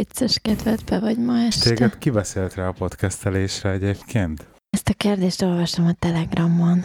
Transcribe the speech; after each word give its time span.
Vicces 0.00 0.38
kedvedbe 0.38 0.98
vagy 0.98 1.18
ma 1.18 1.38
este. 1.38 1.68
Téged 1.68 1.98
kibeszélt 1.98 2.54
rá 2.54 2.66
a 2.66 2.72
podcastelésre 2.72 3.70
egyébként? 3.70 4.46
Ezt 4.70 4.88
a 4.88 4.94
kérdést 4.94 5.42
olvastam 5.42 5.86
a 5.86 5.92
Telegramon. 5.92 6.84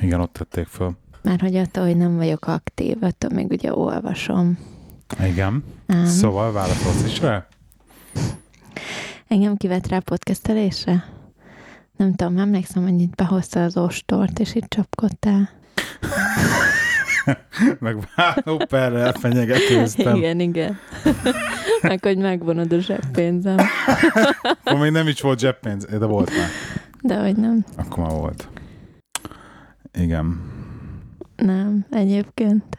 Igen, 0.00 0.20
ott 0.20 0.32
tették 0.32 0.66
föl. 0.66 0.96
Mert 1.22 1.40
hogy 1.40 1.56
attól, 1.56 1.84
hogy 1.84 1.96
nem 1.96 2.16
vagyok 2.16 2.46
aktív, 2.46 2.96
attól 3.00 3.30
még 3.30 3.50
ugye 3.50 3.74
olvasom. 3.74 4.58
Igen. 5.24 5.64
Ám. 5.86 6.06
Szóval 6.06 6.52
válaszolsz 6.52 7.04
is 7.04 7.20
rá? 7.20 7.46
Engem 9.28 9.56
kivett 9.56 9.86
rá 9.86 9.98
podcastelésre? 9.98 11.04
Nem 11.96 12.14
tudom, 12.14 12.38
emlékszem, 12.38 12.82
hogy 12.82 13.00
itt 13.00 13.14
behozta 13.14 13.64
az 13.64 13.76
ostort, 13.76 14.38
és 14.38 14.54
itt 14.54 14.68
csapkodtál. 14.68 15.50
Meg 17.80 17.96
vállóperrel 18.16 19.12
fenyegetőztem. 19.12 20.16
Igen, 20.16 20.40
igen. 20.40 20.78
Meg, 21.82 22.04
hogy 22.04 22.18
megvonod 22.18 22.72
a 22.72 22.78
zseppénzem. 22.78 23.56
Akkor 24.64 24.78
még 24.78 24.90
nem 24.90 25.08
is 25.08 25.20
volt 25.20 25.38
zseppénz, 25.38 25.84
de 25.84 26.06
volt 26.06 26.30
már. 26.30 26.48
De 27.02 27.16
hogy 27.16 27.36
nem. 27.36 27.64
Akkor 27.76 28.04
már 28.04 28.12
volt. 28.12 28.48
Igen. 29.98 30.50
Nem, 31.36 31.86
egyébként. 31.90 32.78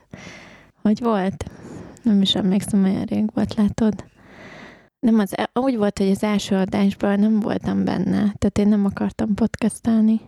Hogy 0.81 0.99
volt? 0.99 1.45
Nem 2.01 2.21
is 2.21 2.35
emlékszem, 2.35 2.83
olyan 2.83 3.03
rég 3.03 3.25
volt, 3.33 3.55
látod? 3.55 4.03
Nem 4.99 5.19
az, 5.19 5.35
úgy 5.53 5.77
volt, 5.77 5.97
hogy 5.97 6.09
az 6.09 6.23
első 6.23 6.55
adásban 6.55 7.19
nem 7.19 7.39
voltam 7.39 7.83
benne, 7.83 8.17
tehát 8.17 8.57
én 8.57 8.67
nem 8.67 8.85
akartam 8.85 9.33
podcastelni. 9.33 10.21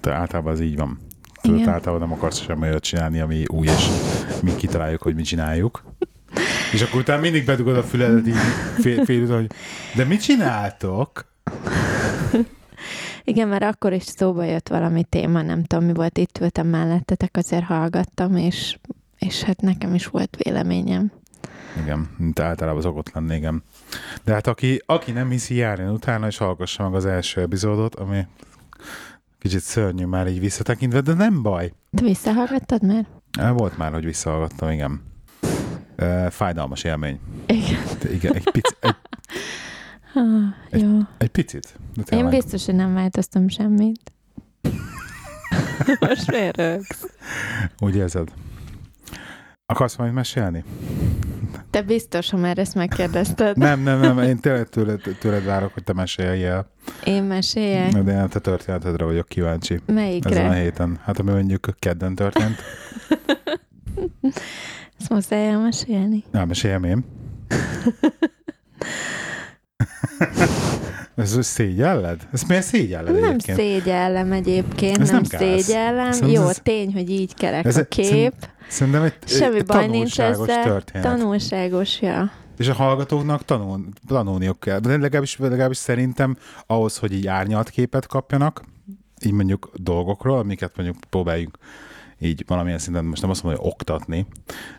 De 0.00 0.12
általában 0.12 0.52
ez 0.52 0.60
így 0.60 0.76
van. 0.76 0.98
Tudod, 1.42 1.58
Igen. 1.58 1.72
általában 1.72 2.08
nem 2.08 2.16
akarsz 2.16 2.40
semmi 2.40 2.68
olyat 2.68 2.82
csinálni, 2.82 3.20
ami 3.20 3.44
új, 3.46 3.66
és 3.66 3.88
mi 4.42 4.54
kitaláljuk, 4.56 5.02
hogy 5.02 5.14
mit 5.14 5.24
csináljuk. 5.24 5.82
És 6.72 6.82
akkor 6.82 7.00
utána 7.00 7.20
mindig 7.20 7.44
bedugod 7.44 7.76
a 7.76 7.82
füledet 7.82 8.26
így 8.26 8.34
fél, 8.80 9.04
fél 9.04 9.22
után, 9.22 9.36
hogy 9.36 9.50
de 9.94 10.04
mit 10.04 10.22
csináltok? 10.22 11.24
Igen, 13.24 13.48
mert 13.48 13.62
akkor 13.62 13.92
is 13.92 14.02
szóba 14.02 14.44
jött 14.44 14.68
valami 14.68 15.04
téma, 15.04 15.42
nem 15.42 15.64
tudom, 15.64 15.84
mi 15.84 15.92
volt, 15.92 16.18
itt 16.18 16.38
ültem 16.40 16.66
mellettetek, 16.66 17.36
azért 17.36 17.64
hallgattam, 17.64 18.36
és, 18.36 18.78
és 19.18 19.42
hát 19.42 19.60
nekem 19.60 19.94
is 19.94 20.06
volt 20.06 20.36
véleményem. 20.42 21.12
Igen, 21.82 22.08
mint 22.16 22.38
általában 22.38 22.82
szokott 22.82 23.12
lenni, 23.12 23.36
igen. 23.36 23.62
De 24.24 24.32
hát 24.32 24.46
aki, 24.46 24.82
aki 24.86 25.12
nem 25.12 25.30
hiszi, 25.30 25.54
járjon 25.54 25.92
utána, 25.92 26.26
és 26.26 26.36
hallgassa 26.36 26.82
meg 26.82 26.94
az 26.94 27.06
első 27.06 27.40
epizódot, 27.40 27.94
ami 27.94 28.26
kicsit 29.42 29.60
szörnyű 29.60 30.04
már 30.04 30.28
így 30.28 30.40
visszatekintve, 30.40 31.00
de 31.00 31.14
nem 31.14 31.42
baj. 31.42 31.72
Te 31.90 32.02
visszahallgattad 32.02 32.82
már? 32.82 33.06
Volt 33.54 33.76
már, 33.76 33.92
hogy 33.92 34.04
visszahallgattam, 34.04 34.70
igen. 34.70 35.02
Fájdalmas 36.30 36.84
élmény. 36.84 37.20
Igen. 37.46 37.80
De 38.00 38.12
igen, 38.12 38.34
egy, 38.34 38.50
pici, 38.50 38.74
egy, 38.80 38.94
Ah, 40.14 40.80
jó. 40.80 40.98
egy 41.18 41.28
picit. 41.28 41.78
De 41.94 42.16
Én 42.16 42.28
biztos, 42.28 42.66
hogy 42.66 42.74
nem 42.74 42.94
változtam 42.94 43.48
semmit. 43.48 44.12
Most 46.08 46.30
miért 46.30 46.56
rögsz? 46.56 47.06
Úgy 47.78 47.96
érzed? 47.96 48.32
Akarsz 49.72 49.96
majd 49.96 50.12
mesélni? 50.12 50.64
Te 51.70 51.82
biztos, 51.82 52.30
ha 52.30 52.36
már 52.36 52.58
ezt 52.58 52.74
megkérdezted. 52.74 53.56
Nem, 53.56 53.80
nem, 53.80 54.00
nem, 54.00 54.18
én 54.18 54.38
tényleg 54.38 54.68
tőled, 54.68 55.00
tőled 55.20 55.44
várok, 55.44 55.72
hogy 55.72 55.84
te 55.84 55.92
mesélj 55.92 56.44
el. 56.44 56.70
Én 57.04 57.22
meséljek. 57.22 57.92
De 57.92 58.12
én 58.12 58.18
a 58.18 58.28
te 58.28 58.38
történetedre 58.38 59.04
vagyok 59.04 59.28
kíváncsi. 59.28 59.74
Ezen 59.74 59.84
a 59.86 59.92
Melyikre? 59.92 60.54
héten. 60.54 60.98
Hát 61.04 61.18
ami 61.18 61.30
mondjuk 61.30 61.68
kedden 61.78 62.14
történt. 62.14 62.62
Ezt 65.00 65.10
muszáj 65.10 65.48
elmesélni. 65.48 66.24
Nem, 66.30 66.48
meséljem 66.48 66.84
én. 66.84 67.04
Ez 71.16 71.46
szégyelled? 71.46 72.28
Ez 72.32 72.42
miért 72.42 72.64
szégyelled 72.64 73.14
Nem 73.20 73.24
egyébként? 73.24 73.58
szégyellem 73.58 74.32
egyébként, 74.32 74.98
Ez 74.98 75.10
nem, 75.10 75.22
nem 75.30 75.40
szégyellem. 75.40 76.12
Szerintem 76.12 76.42
Jó, 76.42 76.48
ez- 76.48 76.60
tény, 76.62 76.92
hogy 76.92 77.10
így 77.10 77.34
kerek 77.34 77.64
Ez- 77.64 77.76
a 77.76 77.84
kép. 77.84 78.32
Szerintem 78.68 79.02
egy, 79.02 79.14
Semmi 79.26 79.56
egy 79.56 79.64
baj 79.66 79.86
nincs 79.86 80.20
ezzel. 80.20 80.62
történet. 80.64 81.06
Tanulságos, 81.06 82.00
ja. 82.00 82.30
És 82.58 82.68
a 82.68 82.72
hallgatóknak 82.72 83.44
tanul, 83.44 83.86
tanulniuk 84.06 84.60
kell. 84.60 84.78
De 84.78 84.96
legalábbis, 84.96 85.36
legalábbis 85.38 85.76
szerintem 85.76 86.36
ahhoz, 86.66 86.96
hogy 86.98 87.12
így 87.12 87.26
árnyalt 87.26 87.70
képet 87.70 88.06
kapjanak, 88.06 88.62
így 89.24 89.32
mondjuk 89.32 89.70
dolgokról, 89.74 90.38
amiket 90.38 90.76
mondjuk 90.76 90.98
próbáljunk 91.10 91.58
így 92.20 92.44
valamilyen 92.46 92.78
szinten, 92.78 93.04
most 93.04 93.22
nem 93.22 93.30
azt 93.30 93.42
mondom, 93.42 93.62
hogy 93.62 93.70
oktatni, 93.72 94.26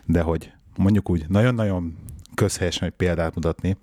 de 0.06 0.20
hogy 0.20 0.52
mondjuk 0.76 1.10
úgy 1.10 1.24
nagyon-nagyon 1.28 1.96
közhelyesen 2.34 2.88
egy 2.88 2.94
példát 2.94 3.34
mutatni, 3.34 3.76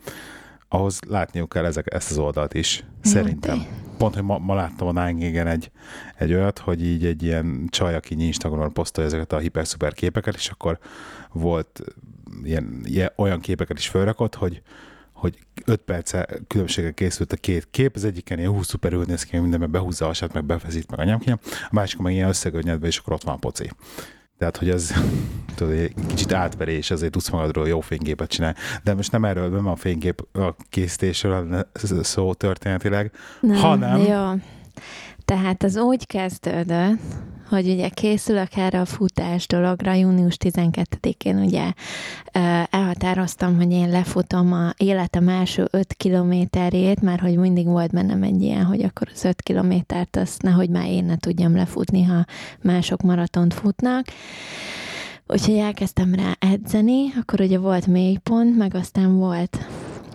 ahhoz 0.73 0.99
látniuk 1.07 1.49
kell 1.49 1.65
ezek, 1.65 1.93
ezt 1.93 2.11
az 2.11 2.17
oldalt 2.17 2.53
is, 2.53 2.83
szerintem. 3.01 3.57
tény. 3.57 3.67
Pont, 3.97 4.13
hogy 4.13 4.23
ma, 4.23 4.37
ma 4.37 4.55
láttam 4.55 4.97
a 4.97 5.05
Nine 5.05 5.49
egy, 5.51 5.71
egy 6.15 6.33
olyat, 6.33 6.59
hogy 6.59 6.85
így 6.85 7.05
egy 7.05 7.23
ilyen 7.23 7.67
csaj, 7.69 7.95
aki 7.95 8.25
Instagramon 8.25 8.73
posztolja 8.73 9.09
ezeket 9.09 9.33
a 9.33 9.37
hiper-szuper 9.37 9.93
képeket, 9.93 10.35
és 10.35 10.49
akkor 10.49 10.79
volt 11.31 11.81
ilyen, 12.43 12.81
ilyen, 12.83 13.11
olyan 13.15 13.39
képeket 13.39 13.77
is 13.77 13.87
felrakott, 13.87 14.35
hogy 14.35 14.61
hogy 15.13 15.37
5 15.65 15.81
perce 15.81 16.27
különbséggel 16.47 16.93
készült 16.93 17.31
a 17.31 17.35
két 17.35 17.67
kép, 17.71 17.95
az 17.95 18.03
egyiken 18.03 18.37
ilyen 18.37 18.51
hú, 18.51 18.61
szuperül 18.61 19.03
néz 19.07 19.23
ki, 19.23 19.37
mindenben 19.37 19.71
behúzza 19.71 20.05
a 20.05 20.07
hasát, 20.07 20.33
meg 20.33 20.45
befeszít, 20.45 20.89
meg 20.89 20.99
a 20.99 21.03
nyomkényem, 21.03 21.39
a 21.43 21.69
másikon 21.71 22.05
meg 22.05 22.13
ilyen 22.13 22.27
összegönnyedve, 22.27 22.87
és 22.87 22.97
akkor 22.97 23.13
ott 23.13 23.23
van 23.23 23.35
a 23.35 23.37
poci. 23.37 23.69
Tehát, 24.41 24.57
hogy 24.57 24.69
ez 24.69 24.93
tudod, 25.55 25.73
egy 25.73 25.93
kicsit 26.07 26.33
átverés, 26.33 26.91
azért 26.91 27.11
tudsz 27.11 27.29
magadról 27.29 27.67
jó 27.67 27.79
fényképet 27.79 28.29
csinálni. 28.29 28.57
De 28.83 28.93
most 28.93 29.11
nem 29.11 29.25
erről, 29.25 29.49
nem 29.49 29.67
a 29.67 29.75
fénykép 29.75 30.25
a 30.33 30.55
készítésről 30.69 31.67
szó 32.01 32.33
történetileg, 32.33 33.11
Nem, 33.39 33.55
Hanem- 33.55 33.99
Jó. 33.99 34.41
Tehát 35.25 35.63
az 35.63 35.77
úgy 35.77 36.07
kezdődött, 36.07 36.99
hogy 37.51 37.69
ugye 37.69 37.89
készülök 37.89 38.55
erre 38.55 38.79
a 38.79 38.85
futás 38.85 39.47
dologra, 39.47 39.93
június 39.93 40.37
12-én 40.39 41.37
ugye 41.37 41.71
elhatároztam, 42.69 43.55
hogy 43.55 43.71
én 43.71 43.89
lefutom 43.89 44.53
a 44.53 44.73
életem 44.77 45.27
első 45.27 45.67
5 45.71 45.93
kilométerét, 45.93 47.01
mert 47.01 47.21
hogy 47.21 47.37
mindig 47.37 47.65
volt 47.65 47.91
bennem 47.91 48.23
egy 48.23 48.41
ilyen, 48.41 48.63
hogy 48.63 48.83
akkor 48.83 49.07
az 49.13 49.25
5 49.25 49.41
kilométert 49.41 50.15
azt 50.15 50.41
nehogy 50.41 50.69
már 50.69 50.87
én 50.87 51.05
ne 51.05 51.17
tudjam 51.17 51.55
lefutni, 51.55 52.03
ha 52.03 52.25
mások 52.61 53.01
maratont 53.01 53.53
futnak. 53.53 54.05
Úgyhogy 55.27 55.57
elkezdtem 55.57 56.15
rá 56.15 56.35
edzeni, 56.39 57.13
akkor 57.19 57.41
ugye 57.41 57.57
volt 57.57 57.87
mélypont, 57.87 58.57
meg 58.57 58.75
aztán 58.75 59.17
volt, 59.17 59.57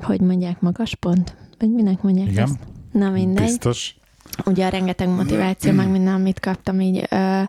hogy 0.03 0.21
mondják, 0.21 0.61
magaspont? 0.61 1.37
Vagy 1.59 1.71
minek 1.71 2.03
mondják 2.03 2.29
Igen. 2.29 2.43
ezt? 2.43 2.59
Na 2.93 3.11
mindegy 3.11 3.45
biztos. 3.45 3.97
Ugye 4.45 4.67
a 4.67 4.69
rengeteg 4.69 5.09
motiváció, 5.09 5.73
meg 5.73 5.91
minden, 5.91 6.15
amit 6.15 6.41
kaptam 6.41 6.81
így 6.81 7.07
ö, 7.11 7.43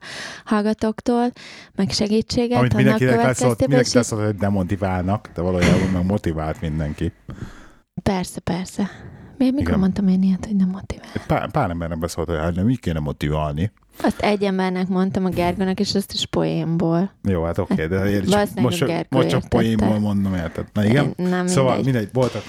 hallgatóktól, 0.45 1.31
meg 1.75 1.89
segítséget. 1.89 2.57
Amit 2.57 2.73
mindenkinek 2.73 3.23
lesz, 3.23 3.43
mindenki 3.59 3.89
lesz, 3.93 4.11
hogy 4.11 4.35
demotiválnak, 4.35 5.29
de 5.33 5.41
valójában 5.41 5.89
meg 5.93 6.05
motivált 6.05 6.61
mindenki. 6.61 7.11
Persze, 8.03 8.39
persze. 8.39 8.89
Miért, 9.37 9.53
mikor 9.53 9.67
Igen. 9.67 9.79
mondtam 9.79 10.07
én 10.07 10.23
ilyet, 10.23 10.45
hogy 10.45 10.55
nem 10.55 10.69
motivál? 10.69 11.07
Pár, 11.27 11.51
pár 11.51 11.69
embernek 11.69 11.99
beszólt, 11.99 12.27
hogy 12.27 12.37
hát 12.37 12.55
nem 12.55 12.69
így 12.69 12.79
kéne 12.79 12.99
motiválni. 12.99 13.71
Azt 14.01 14.19
egy 14.19 14.43
embernek 14.43 14.87
mondtam 14.87 15.25
a 15.25 15.29
Gergőnek, 15.29 15.79
és 15.79 15.95
azt 15.95 16.13
is 16.13 16.25
poénból. 16.25 17.11
Jó, 17.23 17.43
hát 17.43 17.57
oké, 17.57 17.73
okay, 17.73 17.87
de 17.87 18.09
én 18.09 18.25
csak, 18.25 18.49
most, 18.55 18.77
csak- 18.77 19.09
most 19.09 19.27
csak 19.27 19.49
poénból 19.49 19.99
mondom, 19.99 20.35
érted? 20.35 20.65
Na 20.73 20.85
igen? 20.85 21.13
Nem 21.15 21.25
mindegy. 21.25 21.47
Szóval 21.47 21.81
mindegy, 21.83 22.09
voltak 22.13 22.43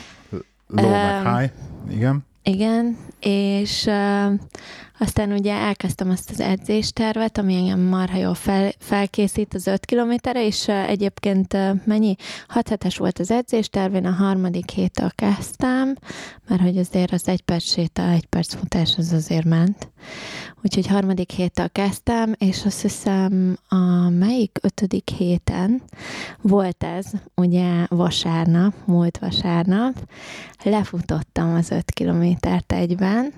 low 0.68 0.90
meg 0.90 1.26
Öm, 1.26 1.36
high, 1.36 1.52
igen. 1.90 2.26
Igen, 2.48 2.96
és 3.20 3.84
uh, 3.86 4.32
aztán 4.98 5.32
ugye 5.32 5.52
elkezdtem 5.52 6.10
azt 6.10 6.30
az 6.30 6.40
edzéstervet, 6.40 7.38
ami 7.38 7.54
engem 7.54 7.80
marha 7.80 8.18
jól 8.18 8.34
fel, 8.34 8.70
felkészít 8.78 9.54
az 9.54 9.66
5 9.66 9.84
kilométerre, 9.84 10.46
és 10.46 10.66
uh, 10.66 10.88
egyébként 10.88 11.54
uh, 11.54 11.70
mennyi? 11.84 12.16
6 12.48 12.68
hetes 12.68 12.96
volt 12.96 13.18
az 13.18 13.30
edzésterv, 13.30 13.94
én 13.94 14.06
a 14.06 14.10
harmadik 14.10 14.70
héttől 14.70 15.10
kezdtem, 15.14 15.96
mert 16.48 16.60
hogy 16.60 16.78
azért 16.78 17.12
az 17.12 17.28
egy 17.28 17.42
perc 17.42 17.64
séta, 17.64 18.08
egy 18.08 18.26
perc 18.26 18.54
futás 18.54 18.94
az 18.96 19.12
azért 19.12 19.44
ment. 19.44 19.88
Úgyhogy 20.62 20.86
harmadik 20.86 21.30
héttől 21.30 21.68
kezdtem, 21.72 22.34
és 22.38 22.64
azt 22.64 22.82
hiszem 22.82 23.58
a 23.68 24.08
melyik 24.08 24.58
ötödik 24.62 25.08
héten 25.10 25.82
volt 26.42 26.84
ez, 26.84 27.06
ugye 27.34 27.86
vasárnap, 27.88 28.74
múlt 28.84 29.18
vasárnap, 29.18 29.94
lefutottam 30.64 31.54
az 31.54 31.70
5 31.70 31.90
kilométert 31.90 32.72
egyben. 32.72 33.32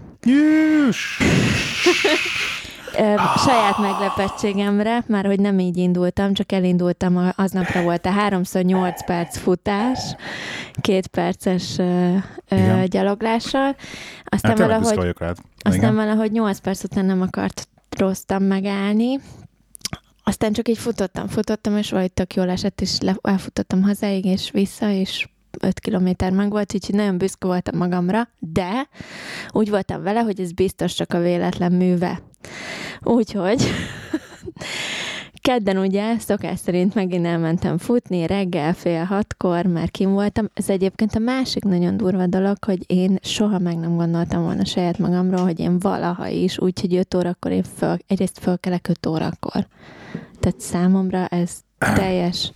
Ö, 2.98 3.14
saját 3.36 3.78
meglepettségemre, 3.78 5.04
már 5.06 5.24
hogy 5.26 5.40
nem 5.40 5.58
így 5.58 5.76
indultam, 5.76 6.32
csak 6.32 6.52
elindultam, 6.52 7.32
aznapra 7.36 7.82
volt 7.82 8.06
a 8.06 8.10
3x8 8.28 9.00
perc 9.06 9.38
futás, 9.38 9.98
két 10.80 11.06
perces 11.06 11.78
ö, 11.78 12.16
ö, 12.48 12.82
gyaloglással. 12.86 13.76
Aztán 14.24 14.58
Hát 14.58 14.66
valahogy 14.66 15.14
rád. 15.18 15.36
Aztán 15.62 15.92
Igen. 15.92 15.94
valahogy 15.94 16.32
8 16.32 16.58
perc 16.58 16.84
után 16.84 17.04
nem 17.04 17.20
akart 17.22 17.68
rossztam 17.96 18.42
megállni. 18.42 19.20
aztán 20.24 20.52
csak 20.52 20.68
így 20.68 20.78
futottam, 20.78 21.28
futottam, 21.28 21.76
és 21.76 21.90
valahogy 21.90 22.12
tök 22.12 22.34
jól 22.34 22.50
esett, 22.50 22.80
és 22.80 23.00
le, 23.00 23.16
elfutottam 23.22 23.82
hazáig, 23.82 24.24
és 24.24 24.50
vissza, 24.50 24.90
és 24.90 25.28
5 25.60 25.80
kilométer 25.80 26.32
meg 26.32 26.50
volt, 26.50 26.74
úgyhogy 26.74 26.94
nagyon 26.94 27.18
büszke 27.18 27.46
voltam 27.46 27.78
magamra, 27.78 28.28
de 28.38 28.88
úgy 29.50 29.70
voltam 29.70 30.02
vele, 30.02 30.20
hogy 30.20 30.40
ez 30.40 30.52
biztos 30.52 30.94
csak 30.94 31.12
a 31.12 31.20
véletlen 31.20 31.72
műve. 31.72 32.22
Úgyhogy 33.02 33.62
Kedden 35.42 35.76
ugye 35.76 36.18
szokás 36.18 36.58
szerint 36.58 36.94
megint 36.94 37.26
elmentem 37.26 37.78
futni, 37.78 38.26
reggel 38.26 38.72
fél 38.72 39.04
hatkor 39.04 39.66
már 39.66 39.90
kim 39.90 40.10
voltam. 40.10 40.50
Ez 40.54 40.70
egyébként 40.70 41.14
a 41.14 41.18
másik 41.18 41.64
nagyon 41.64 41.96
durva 41.96 42.26
dolog, 42.26 42.56
hogy 42.64 42.84
én 42.86 43.18
soha 43.22 43.58
meg 43.58 43.78
nem 43.78 43.96
gondoltam 43.96 44.42
volna 44.42 44.64
saját 44.64 44.98
magamról, 44.98 45.42
hogy 45.42 45.60
én 45.60 45.78
valaha 45.78 46.26
is, 46.26 46.58
úgyhogy 46.58 46.94
5 46.94 47.14
órakor 47.14 47.52
én 47.52 47.62
föl, 47.76 47.96
egyrészt 48.06 48.38
fölkelek 48.38 48.88
5 48.88 49.06
órakor. 49.06 49.66
Tehát 50.40 50.60
számomra 50.60 51.26
ez 51.26 51.60
teljes... 51.78 52.52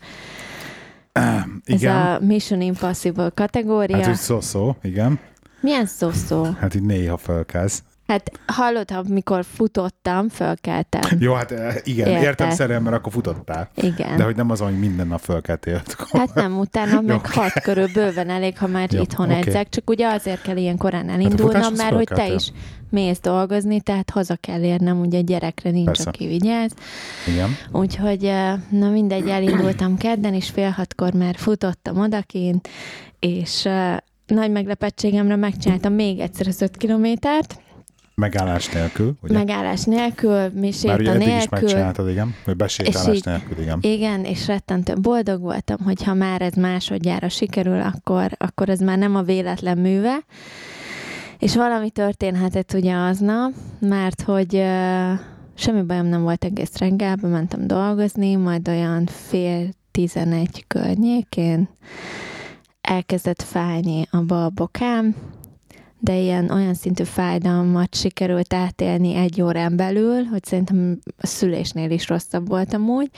igen. 1.65 1.97
Ez 1.97 2.05
a 2.07 2.19
Mission 2.21 2.61
Impossible 2.61 3.31
kategória. 3.35 3.97
Hát, 3.97 4.07
hogy 4.07 4.15
szó-szó, 4.15 4.77
igen. 4.83 5.19
Milyen 5.61 5.87
szó-szó? 5.87 6.45
Hát 6.45 6.75
így 6.75 6.83
néha 6.83 7.17
felkelsz. 7.17 7.83
Hát 8.07 8.31
hallod, 8.47 8.91
amikor 8.91 9.45
futottam, 9.45 10.29
fölkeltem. 10.29 11.01
Jó, 11.19 11.33
hát 11.33 11.51
eh, 11.51 11.75
igen, 11.85 12.09
Érted. 12.09 12.23
értem 12.23 12.51
szerint, 12.51 12.83
mert 12.83 12.97
akkor 12.97 13.13
futottál. 13.13 13.71
Igen. 13.75 14.17
De 14.17 14.25
hogy 14.25 14.37
nem 14.37 14.51
az, 14.51 14.61
hogy 14.61 14.79
minden 14.79 15.07
nap 15.07 15.21
fölkeltél. 15.21 15.83
Hát 16.13 16.35
nem, 16.35 16.59
utána 16.59 17.01
meg 17.15 17.27
hat 17.27 17.61
körül 17.63 17.89
bőven 17.93 18.31
elég, 18.31 18.59
ha 18.59 18.67
már 18.67 18.93
Jó, 18.93 19.01
itthon 19.01 19.31
oké. 19.31 19.39
edzek, 19.39 19.69
csak 19.69 19.91
ugye 19.91 20.09
azért 20.09 20.43
kell 20.43 20.57
ilyen 20.57 20.77
korán 20.77 21.09
futáshoz 21.09 21.25
elindulnom, 21.25 21.75
mert 21.75 21.95
hogy 21.95 22.07
te 22.07 22.33
is 22.35 22.53
mész 22.91 23.21
dolgozni, 23.21 23.81
tehát 23.81 24.11
haza 24.11 24.37
kell 24.37 24.63
érnem, 24.63 25.01
ugye 25.01 25.21
gyerekre 25.21 25.71
nincs, 25.71 25.87
Persze. 25.87 26.09
aki 26.09 26.27
vigyáz. 26.27 26.73
Igen. 27.27 27.57
Úgyhogy, 27.73 28.25
eh, 28.25 28.55
na 28.69 28.89
mindegy, 28.89 29.29
elindultam 29.29 29.97
kedden, 30.07 30.35
és 30.35 30.51
fél 30.51 30.71
hatkor 30.71 31.13
már 31.13 31.35
futottam 31.37 31.99
odakint, 32.01 32.69
és 33.19 33.65
eh, 33.67 33.97
nagy 34.27 34.51
meglepetségemre 34.51 35.37
megcsináltam 35.37 35.93
még 35.93 36.19
egyszer 36.19 36.47
az 36.47 36.63
öt 36.63 36.77
kilométert, 36.77 37.63
Megállás 38.15 38.69
nélkül, 38.69 39.15
ugye? 39.23 39.35
megállás 39.35 39.85
nélkül, 39.85 40.49
mi 40.49 40.71
séta 40.71 40.95
ugye 40.95 41.11
eddig 41.11 41.27
is 41.27 41.33
nélkül. 41.33 41.59
megcsináltad, 41.61 42.09
igen? 42.09 42.35
Vagy 42.45 42.57
besétálás 42.57 43.17
így- 43.17 43.25
nélkül, 43.25 43.59
igen. 43.61 43.79
Igen, 43.81 44.25
és 44.25 44.47
rettentően 44.47 45.03
boldog 45.03 45.41
voltam, 45.41 45.77
hogy 45.85 46.03
ha 46.03 46.15
már 46.15 46.43
ez 46.43 46.53
másodjára 46.55 47.29
sikerül, 47.29 47.81
akkor, 47.81 48.31
akkor 48.39 48.69
ez 48.69 48.81
már 48.81 48.99
nem 48.99 49.17
a 49.17 49.23
véletlen 49.23 49.79
műve. 49.79 50.17
És 51.39 51.55
valami 51.57 51.91
történhetett 51.91 52.73
ugye 52.73 52.95
aznap, 52.95 53.53
mert 53.81 54.23
hogy 54.23 54.55
uh, 54.55 55.19
semmi 55.55 55.83
bajom 55.83 56.07
nem 56.07 56.23
volt 56.23 56.45
egész 56.45 56.77
reggel, 56.79 57.17
mentem 57.23 57.67
dolgozni, 57.67 58.35
majd 58.37 58.69
olyan 58.69 59.07
fél 59.07 59.69
tizenegy 59.91 60.65
környékén 60.67 61.69
elkezdett 62.81 63.43
fájni 63.43 64.07
a 64.11 64.21
bal 64.23 64.49
bokám, 64.49 65.15
de 66.05 66.17
ilyen 66.17 66.51
olyan 66.51 66.75
szintű 66.75 67.05
fájdalmat 67.05 67.95
sikerült 67.95 68.55
átélni 68.55 69.15
egy 69.15 69.43
órán 69.43 69.77
belül, 69.77 70.23
hogy 70.25 70.45
szerintem 70.45 70.99
a 71.17 71.27
szülésnél 71.27 71.91
is 71.91 72.09
rosszabb 72.09 72.49
voltam 72.49 72.89
úgy. 72.89 73.11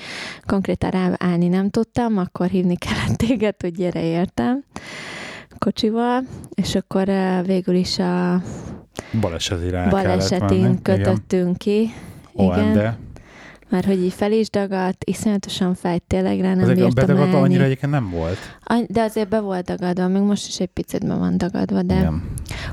Konkrétan 0.45 0.91
ráállni 0.91 1.49
nem 1.49 1.71
tudtam, 1.71 2.19
akkor 2.19 2.47
hívni 2.49 2.77
kellett 2.77 3.17
téged, 3.27 3.55
hogy 3.61 3.73
gyere 3.73 4.03
értem 4.05 4.65
kocsival, 5.59 6.23
és 6.55 6.75
akkor 6.75 7.11
végül 7.45 7.75
is 7.75 7.99
a 7.99 8.43
kellett 9.21 9.91
balesetén 9.91 10.83
kötöttünk 10.83 11.57
ki. 11.57 11.91
Igen. 12.35 12.59
Igen, 12.59 12.77
OMD. 12.77 12.97
Mert 13.69 13.87
hogy 13.87 14.05
így 14.05 14.13
fel 14.13 14.33
is 14.33 14.51
dagadt, 14.51 15.05
iszonyatosan 15.05 15.75
fájt, 15.75 16.03
tényleg 16.03 16.41
rá 16.41 16.55
nem 16.55 16.59
Ezek 16.65 16.77
a 16.85 16.89
bírtam 16.89 17.17
állni. 17.17 17.35
annyira 17.35 17.65
egyébként 17.65 17.93
nem 17.93 18.11
volt. 18.11 18.37
De 18.87 19.03
azért 19.03 19.29
be 19.29 19.41
volt 19.41 19.65
dagadva, 19.65 20.09
még 20.09 20.23
most 20.23 20.47
is 20.47 20.59
egy 20.61 20.67
picit 20.69 21.07
be 21.07 21.15
van 21.15 21.37
dagadva, 21.39 21.83
de 21.83 21.95
Igen. 21.97 22.23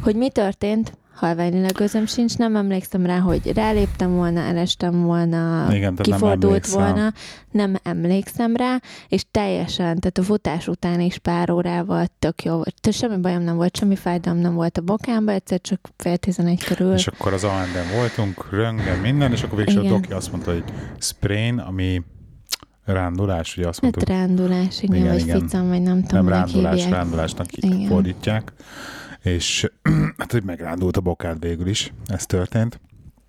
hogy 0.01 0.15
mi 0.15 0.29
történt, 0.29 0.93
halványilag 1.13 1.71
közöm 1.71 2.05
sincs, 2.05 2.37
nem 2.37 2.55
emlékszem 2.55 3.05
rá, 3.05 3.19
hogy 3.19 3.51
ráléptem 3.53 4.11
volna, 4.15 4.39
elestem 4.39 5.01
volna, 5.01 5.67
Igen, 5.69 5.93
nem 5.93 5.95
kifordult 5.95 6.43
emlékszel. 6.43 6.79
volna, 6.93 7.13
nem 7.51 7.75
emlékszem 7.83 8.55
rá, 8.55 8.79
és 9.07 9.25
teljesen, 9.31 9.99
tehát 9.99 10.17
a 10.17 10.23
futás 10.23 10.67
után 10.67 10.99
is 10.99 11.17
pár 11.17 11.49
órával 11.51 12.05
tök 12.19 12.43
jó 12.43 12.53
volt. 12.53 12.73
Tehát 12.81 12.99
semmi 12.99 13.17
bajom 13.21 13.41
nem 13.41 13.55
volt, 13.55 13.77
semmi 13.77 13.95
fájdalom 13.95 14.39
nem 14.39 14.53
volt 14.53 14.77
a 14.77 14.81
bokámba, 14.81 15.31
egyszer 15.31 15.61
csak 15.61 15.79
fél 15.97 16.17
tizenegy 16.17 16.63
körül. 16.63 16.93
És 16.93 17.07
akkor 17.07 17.33
az 17.33 17.43
AND-en 17.43 17.97
voltunk, 17.97 18.49
röngen, 18.51 18.99
minden, 18.99 19.31
és 19.31 19.43
akkor 19.43 19.57
végül 19.65 19.85
a 19.85 19.87
doki 19.89 20.11
azt 20.11 20.31
mondta, 20.31 20.51
hogy 20.51 20.63
sprain, 20.99 21.57
ami 21.57 22.01
rándulás, 22.85 23.57
ugye 23.57 23.67
azt 23.67 23.79
Hát 23.81 23.91
mondtuk, 23.95 24.15
rándulás, 24.15 24.81
igen, 24.81 24.95
Igen, 24.95 25.07
vagy 25.11 25.21
igen. 25.21 25.39
ficam, 25.39 25.67
vagy 25.67 25.81
nem 25.81 26.03
tudom, 26.03 26.25
nem 26.25 26.33
rándulás, 26.33 26.73
hívják. 26.83 26.93
rándulásnak 26.93 27.45
Igen. 27.51 27.87
fordítják. 27.87 28.53
És 29.23 29.71
hát, 30.17 30.31
hogy 30.31 30.43
megrándult 30.43 30.97
a 30.97 31.01
bokád 31.01 31.39
végül 31.39 31.67
is, 31.67 31.93
ez 32.07 32.25
történt. 32.25 32.79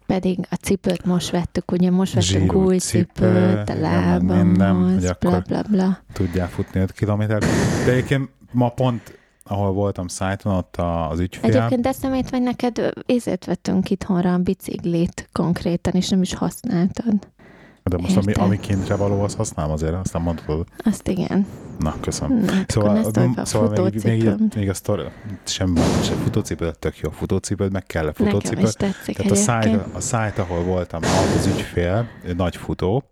Pedig 0.07 0.39
a 0.51 0.55
cipőt 0.55 1.05
most 1.05 1.31
vettük, 1.31 1.71
ugye 1.71 1.91
most 1.91 2.15
vettünk 2.15 2.43
Zsírú 2.43 2.63
új 2.63 2.79
cipő, 2.79 3.05
cipőt, 3.07 3.69
a 3.69 3.81
lábamhoz, 3.81 5.13
bla 5.19 5.41
bla 5.41 5.63
bla. 5.71 5.99
Tudják 6.13 6.49
futni 6.49 6.81
5 6.81 6.93
kilométert. 6.93 7.47
De 7.85 7.91
egyébként 7.91 8.29
ma 8.53 8.69
pont, 8.69 9.19
ahol 9.45 9.73
voltam 9.73 10.09
szájton, 10.09 10.55
ott 10.55 10.77
az 10.77 11.21
ügyfél, 11.21 11.51
Egyébként 11.51 11.81
de 11.81 11.93
szemét 11.93 12.31
vagy 12.31 12.43
neked 12.43 12.93
ezért 13.07 13.45
vettünk 13.45 13.91
itthonra 13.91 14.33
a 14.33 14.39
biciklit 14.39 15.29
konkrétan, 15.33 15.93
és 15.93 16.09
nem 16.09 16.23
is 16.23 16.35
használtad. 16.35 17.29
De 17.91 17.97
most 17.97 18.17
ami, 18.17 18.27
Érted. 18.29 18.43
ami 18.45 18.61
kintre 18.61 18.97
való, 18.97 19.21
azt 19.23 19.37
használom 19.37 19.73
azért, 19.73 19.95
aztán 19.95 20.23
mondhatod. 20.23 20.67
Azt 20.85 21.09
igen. 21.09 21.47
Na, 21.79 21.95
köszönöm. 22.01 22.39
Na, 22.45 22.53
hát 22.53 22.71
Szóval, 22.71 22.95
m- 23.13 23.47
szóval 23.47 23.75
a 23.77 23.83
még, 23.83 24.05
még, 24.05 24.31
még 24.55 24.69
a 24.69 24.75
sztori, 24.75 25.03
semmi 25.45 25.73
baj, 25.75 26.03
se 26.03 26.13
futócipőd, 26.15 26.79
tök 26.79 26.99
jó 26.99 27.11
futócipőd, 27.11 27.73
meg 27.73 27.87
kell 27.87 28.03
a 28.03 28.07
Nekem 28.07 28.27
futócipő. 28.27 28.63
is 28.63 28.73
tetszik 28.73 29.17
Tehát 29.17 29.33
a 29.33 29.35
szájt, 29.35 29.81
a 29.95 30.01
szájt, 30.01 30.39
ahol 30.39 30.63
voltam, 30.63 31.03
ott 31.03 31.37
az 31.37 31.47
ügyfél, 31.47 32.09
nagy 32.37 32.57
futó, 32.57 33.05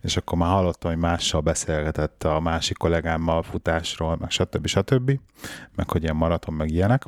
és 0.00 0.16
akkor 0.16 0.38
már 0.38 0.48
hallottam, 0.50 0.90
hogy 0.90 1.00
mással 1.00 1.40
beszélgetett 1.40 2.24
a 2.24 2.40
másik 2.40 2.76
kollégámmal 2.76 3.42
futásról, 3.42 4.16
meg 4.20 4.30
stb. 4.30 4.66
stb. 4.66 5.18
Meg 5.74 5.90
hogy 5.90 6.02
ilyen 6.02 6.16
maraton, 6.16 6.54
meg 6.54 6.70
ilyenek. 6.70 7.04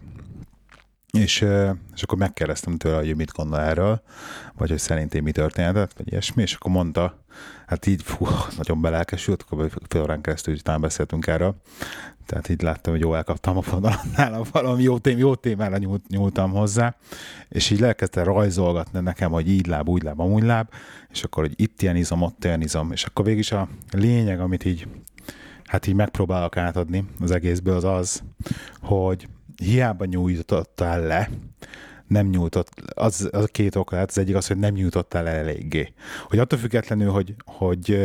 És, 1.12 1.47
és 1.95 2.02
akkor 2.02 2.19
megkérdeztem 2.19 2.76
tőle, 2.76 2.97
hogy 2.97 3.17
mit 3.17 3.33
gondol 3.33 3.61
erről, 3.61 4.02
vagy 4.57 4.69
hogy 4.69 4.79
szerintem 4.79 5.23
mi 5.23 5.33
történhetett, 5.33 5.93
vagy 5.97 6.11
ilyesmi, 6.11 6.43
és 6.43 6.55
akkor 6.55 6.71
mondta, 6.71 7.19
hát 7.67 7.87
így 7.87 8.02
fú, 8.02 8.26
nagyon 8.59 8.81
belelkesült, 8.81 9.43
akkor 9.43 9.71
fél 9.88 10.02
órán 10.02 10.21
keresztül 10.21 10.55
utána 10.55 10.79
beszéltünk 10.79 11.26
erről, 11.26 11.55
tehát 12.26 12.49
így 12.49 12.62
láttam, 12.62 12.93
hogy 12.93 13.02
jó 13.02 13.14
elkaptam 13.14 13.57
a 13.57 13.62
fonalat 13.62 14.17
nálam, 14.17 14.43
valami 14.52 14.83
jó, 14.83 14.99
tém, 14.99 15.19
jó 15.19 15.35
témára 15.35 15.76
nyúlt, 15.76 16.09
nyúltam 16.09 16.50
hozzá, 16.50 16.97
és 17.49 17.71
így 17.71 17.83
elkezdte 17.83 18.23
rajzolgatni 18.23 19.00
nekem, 19.00 19.31
hogy 19.31 19.50
így 19.50 19.67
láb, 19.67 19.88
úgy 19.88 20.02
láb, 20.02 20.21
amúgy 20.21 20.43
láb, 20.43 20.69
és 21.09 21.25
akkor, 21.25 21.43
hogy 21.43 21.61
itt 21.61 21.83
ilyen 21.83 21.97
izom, 21.97 22.23
ott 22.23 22.45
ilyen 22.45 22.62
izom, 22.62 22.93
és 22.93 23.05
akkor 23.05 23.25
végig 23.25 23.40
is 23.40 23.52
a 23.52 23.69
lényeg, 23.90 24.40
amit 24.40 24.64
így, 24.64 24.87
hát 25.64 25.87
így 25.87 25.95
megpróbálok 25.95 26.57
átadni 26.57 27.05
az 27.21 27.31
egészből, 27.31 27.76
az 27.76 27.85
az, 27.85 28.23
hogy 28.81 29.29
hiába 29.61 30.05
nyújtottál 30.05 31.07
le, 31.07 31.31
nem 32.07 32.26
nyújtott, 32.26 32.69
az, 32.95 33.29
az 33.33 33.49
két 33.52 33.76
ok 33.76 33.90
lehet, 33.90 34.09
az 34.09 34.19
egyik 34.19 34.37
az, 34.37 34.47
hogy 34.47 34.59
nem 34.59 34.75
nyújtottál 34.75 35.29
el 35.29 35.37
eléggé. 35.37 35.93
Hogy 36.29 36.38
attól 36.38 36.59
függetlenül, 36.59 37.11
hogy, 37.11 37.35
hogy 37.45 37.99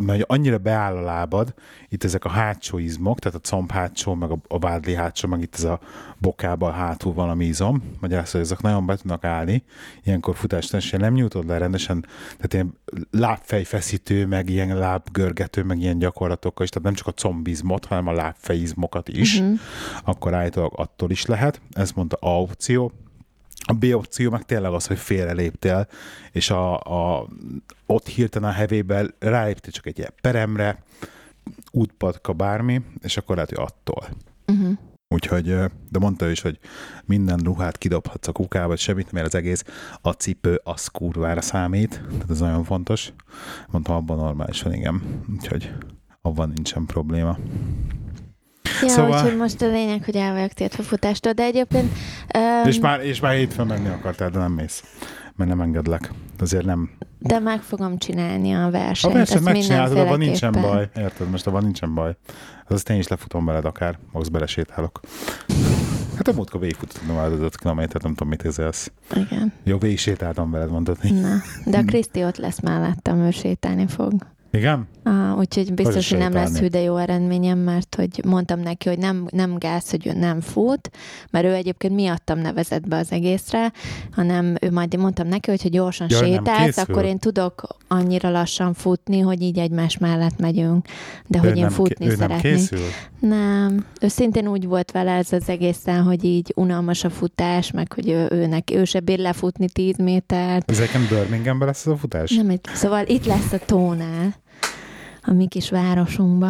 mert 0.00 0.22
annyira 0.26 0.58
beáll 0.58 0.96
a 0.96 1.00
lábad, 1.00 1.54
itt 1.88 2.04
ezek 2.04 2.24
a 2.24 2.28
hátsó 2.28 2.78
izmok, 2.78 3.18
tehát 3.18 3.38
a 3.38 3.48
comb 3.48 3.70
hátsó, 3.70 4.14
meg 4.14 4.30
a, 4.30 4.38
a 4.48 4.58
vádli 4.58 4.94
hátsó, 4.94 5.28
meg 5.28 5.40
itt 5.42 5.54
ez 5.54 5.64
a 5.64 5.80
bokába 6.18 6.70
hátul 6.70 7.12
valami 7.12 7.44
izom, 7.44 7.82
magyarázat, 8.00 8.32
hogy 8.32 8.40
ezek 8.40 8.60
nagyon 8.60 8.86
be 8.86 8.96
tudnak 8.96 9.24
állni, 9.24 9.62
ilyenkor 10.04 10.36
futás, 10.36 10.72
és 10.72 10.90
nem 10.90 11.12
nyújtod 11.14 11.46
le 11.46 11.58
rendesen, 11.58 12.06
tehát 12.36 12.52
ilyen 12.54 12.74
lábfejfeszítő, 13.10 14.26
meg 14.26 14.48
ilyen 14.48 14.78
lábgörgető, 14.78 15.62
meg 15.62 15.80
ilyen 15.80 15.98
gyakorlatokkal 15.98 16.64
is, 16.64 16.70
tehát 16.70 16.84
nem 16.84 16.94
csak 16.96 17.06
a 17.06 17.12
combizmot, 17.12 17.84
hanem 17.84 18.06
a 18.06 18.12
lábfejizmokat 18.12 19.08
is, 19.08 19.40
Mhm. 19.40 19.52
akkor 20.04 20.34
állítólag 20.34 20.72
attól 20.76 21.10
is 21.10 21.26
lehet. 21.26 21.60
Ez 21.72 21.90
mondta 21.92 22.16
A 22.20 22.40
opció. 22.40 22.92
A 23.70 23.72
B 23.72 23.84
opció 23.92 24.30
meg 24.30 24.44
tényleg 24.44 24.72
az, 24.72 24.86
hogy 24.86 24.98
félre 24.98 25.32
léptél, 25.32 25.88
és 26.32 26.50
a, 26.50 26.80
a, 26.80 27.28
ott 27.86 28.06
hirtelen 28.06 28.50
a 28.50 28.52
hevével 28.52 29.08
ráléptél 29.18 29.72
csak 29.72 29.86
egy 29.86 29.98
ilyen 29.98 30.12
peremre, 30.20 30.82
útpatka, 31.70 32.32
bármi, 32.32 32.82
és 33.02 33.16
akkor 33.16 33.34
lehet, 33.34 33.50
hogy 33.50 33.66
attól. 33.66 34.08
Uh-huh. 34.46 34.78
Úgyhogy, 35.14 35.44
de 35.90 35.98
mondta 35.98 36.26
ő 36.26 36.30
is, 36.30 36.40
hogy 36.40 36.58
minden 37.04 37.38
ruhát 37.38 37.78
kidobhatsz 37.78 38.28
a 38.28 38.32
kukába, 38.32 38.68
vagy 38.68 38.78
semmit, 38.78 39.12
mert 39.12 39.26
az 39.26 39.34
egész 39.34 39.64
a 40.00 40.10
cipő 40.10 40.60
az 40.64 40.86
kurvára 40.86 41.40
számít, 41.40 42.02
tehát 42.10 42.30
ez 42.30 42.38
nagyon 42.38 42.64
fontos. 42.64 43.12
Mondtam, 43.68 43.94
abban 43.94 44.16
normális 44.16 44.62
van, 44.62 44.74
igen. 44.74 45.22
Úgyhogy 45.32 45.72
abban 46.22 46.52
nincsen 46.54 46.86
probléma. 46.86 47.38
Ja, 48.82 48.88
Szóval- 48.88 49.10
úgyhogy 49.12 49.36
most 49.36 49.62
a 49.62 49.66
lényeg, 49.66 50.04
hogy 50.04 50.16
el 50.16 50.32
vagyok 50.32 50.52
tiltva 50.52 50.82
futástól, 50.82 51.32
de 51.32 51.42
egyébként... 51.42 51.92
Um, 52.36 52.68
És 52.68 52.78
már, 52.78 53.00
és 53.04 53.20
már 53.20 53.34
hétfőn 53.34 53.66
menni 53.66 53.88
akartál, 53.88 54.30
de 54.30 54.38
nem 54.38 54.52
mész. 54.52 54.82
Mert 55.36 55.50
nem 55.50 55.60
engedlek. 55.60 56.10
Azért 56.38 56.64
nem. 56.64 56.90
De 57.18 57.38
meg 57.38 57.60
fogom 57.60 57.98
csinálni 57.98 58.52
a 58.52 58.64
A 58.64 58.70
versenyt. 58.70 59.14
versenyt 59.14 59.38
azt 59.46 59.52
megcsináltad, 59.54 59.98
abban 59.98 60.18
nincsen 60.18 60.52
baj. 60.52 60.88
Érted? 60.96 61.30
Most 61.30 61.46
abban 61.46 61.62
nincsen 61.62 61.94
baj. 61.94 62.16
Az 62.66 62.74
azt 62.74 62.90
én 62.90 62.98
is 62.98 63.08
lefutom 63.08 63.44
veled 63.44 63.64
akár. 63.64 63.98
Max 64.12 64.28
belesétálok. 64.28 65.00
Hát 66.16 66.28
a 66.28 66.32
múltkor 66.32 66.60
végigfutottam 66.60 67.16
veled 67.16 67.32
az 67.32 67.40
5 67.40 67.56
kilométert, 67.56 68.02
nem 68.02 68.14
tudom, 68.14 68.28
mit 68.28 68.42
érzélsz. 68.44 68.90
Igen. 69.14 69.52
Jó, 69.64 69.78
végig 69.78 69.98
sétáltam 69.98 70.50
veled, 70.50 70.70
mondtad. 70.70 70.96
Na, 71.02 71.36
de 71.64 71.78
a 71.78 71.82
Kriszti 71.84 72.24
ott 72.24 72.36
lesz 72.36 72.60
mellettem, 72.60 73.18
ő 73.18 73.30
sétálni 73.30 73.86
fog. 73.86 74.12
Igen? 74.50 74.88
Ah, 75.08 75.38
úgyhogy 75.38 75.74
biztos, 75.74 76.10
hogy 76.10 76.18
nem 76.18 76.32
lesz 76.32 76.46
sétálni? 76.46 76.66
hű, 76.66 76.72
de 76.72 76.80
jó 76.80 76.96
eredményem, 76.96 77.58
mert 77.58 77.94
hogy 77.94 78.20
mondtam 78.26 78.60
neki, 78.60 78.88
hogy 78.88 78.98
nem, 78.98 79.26
nem 79.30 79.58
gáz, 79.58 79.90
hogy 79.90 80.06
ő 80.06 80.12
nem 80.12 80.40
fut, 80.40 80.90
mert 81.30 81.44
ő 81.44 81.54
egyébként 81.54 81.94
miattam 81.94 82.38
nevezett 82.38 82.88
be 82.88 82.96
az 82.96 83.12
egészre, 83.12 83.72
hanem 84.12 84.56
ő 84.60 84.70
majd 84.70 84.94
én 84.94 85.00
mondtam 85.00 85.28
neki, 85.28 85.50
hogy 85.50 85.62
ha 85.62 85.68
gyorsan 85.68 86.06
Ja, 86.10 86.20
nem 86.20 86.30
sétálsz, 86.30 86.76
akkor 86.76 87.04
én 87.04 87.18
tudok 87.18 87.66
annyira 87.88 88.30
lassan 88.30 88.74
futni, 88.74 89.20
hogy 89.20 89.42
így 89.42 89.58
egymás 89.58 89.98
mellett 89.98 90.38
megyünk, 90.38 90.86
de 91.26 91.38
hogy 91.38 91.48
ő 91.48 91.54
én 91.54 91.60
nem, 91.60 91.70
futni 91.70 92.06
nem 92.06 92.16
szeretnék. 92.16 92.54
készül? 92.54 92.86
Nem, 93.18 93.84
ő 94.00 94.08
szintén 94.08 94.48
úgy 94.48 94.66
volt 94.66 94.90
vele 94.90 95.12
ez 95.12 95.32
az 95.32 95.48
egészen, 95.48 96.02
hogy 96.02 96.24
így 96.24 96.52
unalmas 96.56 97.04
a 97.04 97.10
futás, 97.10 97.70
meg 97.70 97.92
hogy 97.92 98.08
ő, 98.08 98.28
őnek, 98.30 98.70
ő 98.70 98.84
se 98.84 99.00
bír 99.00 99.18
lefutni 99.18 99.68
10 99.68 99.96
métert. 99.96 100.70
Ezeken 100.70 101.06
Birminghamben 101.08 101.68
lesz 101.68 101.86
az 101.86 101.92
a 101.92 101.96
futás? 101.96 102.30
Nem, 102.30 102.50
itt, 102.50 102.68
szóval 102.74 103.06
itt 103.06 103.26
lesz 103.26 103.52
a 103.52 103.58
tónál, 103.66 104.34
a 105.28 105.32
mi 105.32 105.46
kis 105.46 105.70
városunkba. 105.70 106.48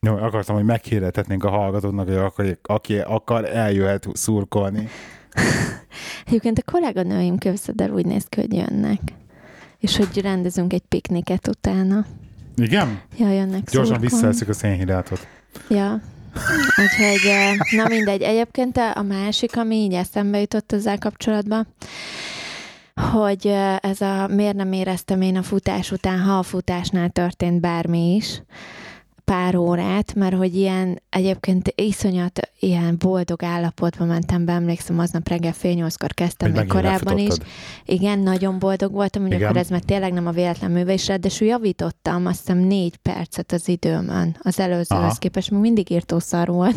Jó, 0.00 0.16
akartam, 0.16 0.54
hogy 0.54 0.64
meghirdethetnénk 0.64 1.44
a 1.44 1.50
hallgatóknak, 1.50 2.06
hogy 2.06 2.16
aki, 2.16 2.58
aki 2.62 2.98
akar, 2.98 3.44
eljöhet 3.44 4.08
szurkolni. 4.12 4.88
Egyébként 6.26 6.58
a 6.58 6.70
kolléganőim 6.70 7.38
képzeld 7.38 7.90
úgy 7.90 8.06
néz 8.06 8.24
ki, 8.24 8.40
hogy 8.40 8.52
jönnek. 8.52 9.00
És 9.78 9.96
hogy 9.96 10.20
rendezünk 10.20 10.72
egy 10.72 10.82
pikniket 10.88 11.48
utána. 11.48 12.04
Igen? 12.56 13.00
Ja, 13.16 13.30
jönnek 13.30 13.70
Gyorsan 13.70 14.00
visszaeszik 14.00 14.48
a 14.48 14.52
szénhidrátot. 14.52 15.26
Ja. 15.68 16.00
Úgyhogy, 16.76 17.30
na 17.76 17.88
mindegy. 17.88 18.22
Egyébként 18.22 18.76
a 18.94 19.02
másik, 19.02 19.56
ami 19.56 19.76
így 19.76 19.92
eszembe 19.92 20.40
jutott 20.40 20.72
ezzel 20.72 20.98
kapcsolatban, 20.98 21.66
hogy 22.98 23.46
ez 23.80 24.00
a 24.00 24.26
miért 24.26 24.56
nem 24.56 24.72
éreztem 24.72 25.20
én 25.20 25.36
a 25.36 25.42
futás 25.42 25.90
után, 25.90 26.20
ha 26.20 26.38
a 26.38 26.42
futásnál 26.42 27.08
történt 27.08 27.60
bármi 27.60 28.14
is, 28.14 28.42
pár 29.28 29.56
órát, 29.56 30.14
mert 30.14 30.34
hogy 30.34 30.54
ilyen 30.54 31.02
egyébként 31.08 31.72
iszonyat 31.74 32.40
ilyen 32.60 32.96
boldog 32.98 33.42
állapotban 33.42 34.06
mentem 34.06 34.44
be, 34.44 34.52
emlékszem, 34.52 34.98
aznap 34.98 35.28
reggel 35.28 35.52
fél 35.52 35.74
nyolckor 35.74 36.14
kezdtem, 36.14 36.50
még 36.50 36.66
korábban 36.66 37.18
is. 37.18 37.34
Igen, 37.84 38.18
nagyon 38.18 38.58
boldog 38.58 38.92
voltam, 38.92 39.22
hogy 39.22 39.32
Igen. 39.32 39.44
akkor 39.44 39.56
ez 39.56 39.68
már 39.68 39.80
tényleg 39.80 40.12
nem 40.12 40.26
a 40.26 40.30
véletlen 40.30 40.70
műve, 40.70 40.92
és 40.92 41.06
ráadásul 41.06 41.46
javítottam 41.46 42.26
azt 42.26 42.38
hiszem 42.38 42.58
négy 42.58 42.96
percet 42.96 43.52
az 43.52 43.68
időmön, 43.68 44.36
az 44.42 44.60
előzőhöz 44.60 45.18
képest, 45.18 45.50
még 45.50 45.60
mindig 45.60 45.90
írtószar 45.90 46.48
volt. 46.48 46.76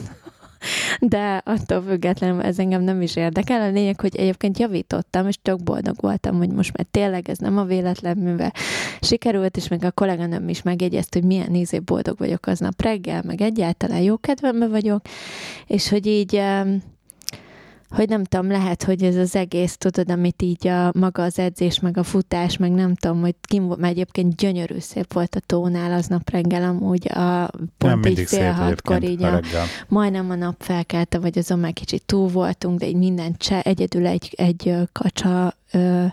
De 1.00 1.42
attól 1.46 1.82
függetlenül 1.82 2.42
ez 2.42 2.60
engem 2.60 2.82
nem 2.82 3.02
is 3.02 3.16
érdekel. 3.16 3.62
A 3.62 3.72
lényeg, 3.72 4.00
hogy 4.00 4.16
egyébként 4.16 4.60
javítottam, 4.60 5.28
és 5.28 5.38
tök 5.42 5.64
boldog 5.64 5.96
voltam, 6.00 6.38
hogy 6.38 6.50
most 6.50 6.78
már 6.78 6.88
tényleg 6.92 7.30
ez 7.30 7.38
nem 7.38 7.58
a 7.58 7.64
véletlen 7.64 8.18
műve. 8.18 8.54
Sikerült, 9.00 9.58
és 9.58 9.68
még 9.68 9.84
a 9.84 9.92
kolléganőm 9.92 10.50
is 10.50 10.62
megjegyezte, 10.62 11.20
hogy 11.20 11.28
milyen 11.28 11.56
ízé 11.56 11.80
boldog 11.80 12.18
vagyok 12.18 12.48
aznap 12.48 12.82
reggel, 12.82 13.22
meg 13.26 13.42
egyáltalán 13.42 14.02
jó 14.02 14.18
kedvemben 14.18 14.70
vagyok, 14.70 15.02
és 15.68 15.90
hogy 15.90 16.08
így 16.08 16.42
hogy 17.92 18.10
nem 18.10 18.24
tudom, 18.24 18.52
lehet, 18.52 18.84
hogy 18.84 19.04
ez 19.04 19.16
az 19.16 19.36
egész, 19.36 19.78
tudod, 19.78 20.12
amit 20.12 20.42
így 20.42 20.68
a 20.68 20.92
maga 20.96 21.24
az 21.24 21.40
edzés, 21.40 21.80
meg 21.80 21.98
a 21.98 22.04
futás, 22.04 22.58
meg 22.58 22.72
nem 22.72 22.96
tudom, 22.96 23.22
hogy 23.22 23.36
kim 23.42 23.66
volt, 23.66 23.80
mert 23.80 23.94
egyébként 23.94 24.36
gyönyörű 24.36 24.80
szép 24.80 25.14
volt 25.14 25.36
a 25.36 25.40
tónál 25.46 25.92
aznap 25.92 26.30
reggel, 26.30 26.64
amúgy 26.64 27.12
a 27.12 27.50
pont 27.78 28.02
nem 28.02 28.04
így 28.04 28.28
fél 28.28 28.52
hatkor 28.52 29.04
így 29.04 29.24
a 29.24 29.36
a, 29.36 29.42
majdnem 29.88 30.30
a 30.30 30.36
nap 30.36 30.56
felkelte, 30.58 31.20
vagy 31.20 31.38
azon 31.38 31.60
már 31.60 31.74
kicsit 31.74 32.04
túl 32.06 32.28
voltunk, 32.28 32.80
de 32.80 32.88
így 32.88 32.96
minden 32.96 33.36
cse, 33.38 33.62
egyedül 33.62 34.08
egy, 34.08 34.34
egy 34.38 34.76
kacsa 34.92 35.54
ö, 35.72 36.06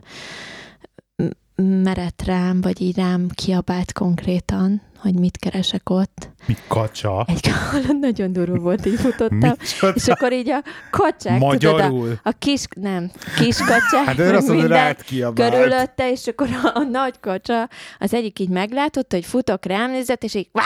merett 1.62 2.22
rám, 2.26 2.60
vagy 2.60 2.80
így 2.80 2.96
rám 2.96 3.28
kiabált 3.34 3.92
konkrétan, 3.92 4.82
hogy 4.98 5.14
mit 5.14 5.36
keresek 5.36 5.90
ott. 5.90 6.30
Mi 6.46 6.56
kacsa? 6.68 7.24
Egy 7.28 7.50
nagyon 8.00 8.32
durva 8.32 8.58
volt, 8.58 8.86
így 8.86 9.00
futottam. 9.00 9.52
És 9.94 10.08
akkor 10.08 10.32
így 10.32 10.50
a 10.50 10.62
kacsák, 10.90 11.38
tudod, 11.38 11.42
a, 11.42 11.46
Magyarul? 11.46 12.20
a 12.22 12.32
kis, 12.38 12.64
nem, 12.80 13.10
kis 13.36 13.56
kacsák, 13.56 14.04
Hát 14.04 14.16
meg 14.16 14.34
azt 14.34 14.48
minden 14.48 14.96
körülötte, 15.34 16.10
és 16.10 16.26
akkor 16.26 16.48
a, 16.62 16.78
a 16.78 16.82
nagy 16.82 17.20
kacsa, 17.20 17.68
az 17.98 18.14
egyik 18.14 18.38
így 18.38 18.48
meglátott, 18.48 19.12
hogy 19.12 19.24
futok 19.24 19.64
rám 19.64 19.90
nézett, 19.90 20.24
és 20.24 20.34
így 20.34 20.48
Vá! 20.52 20.62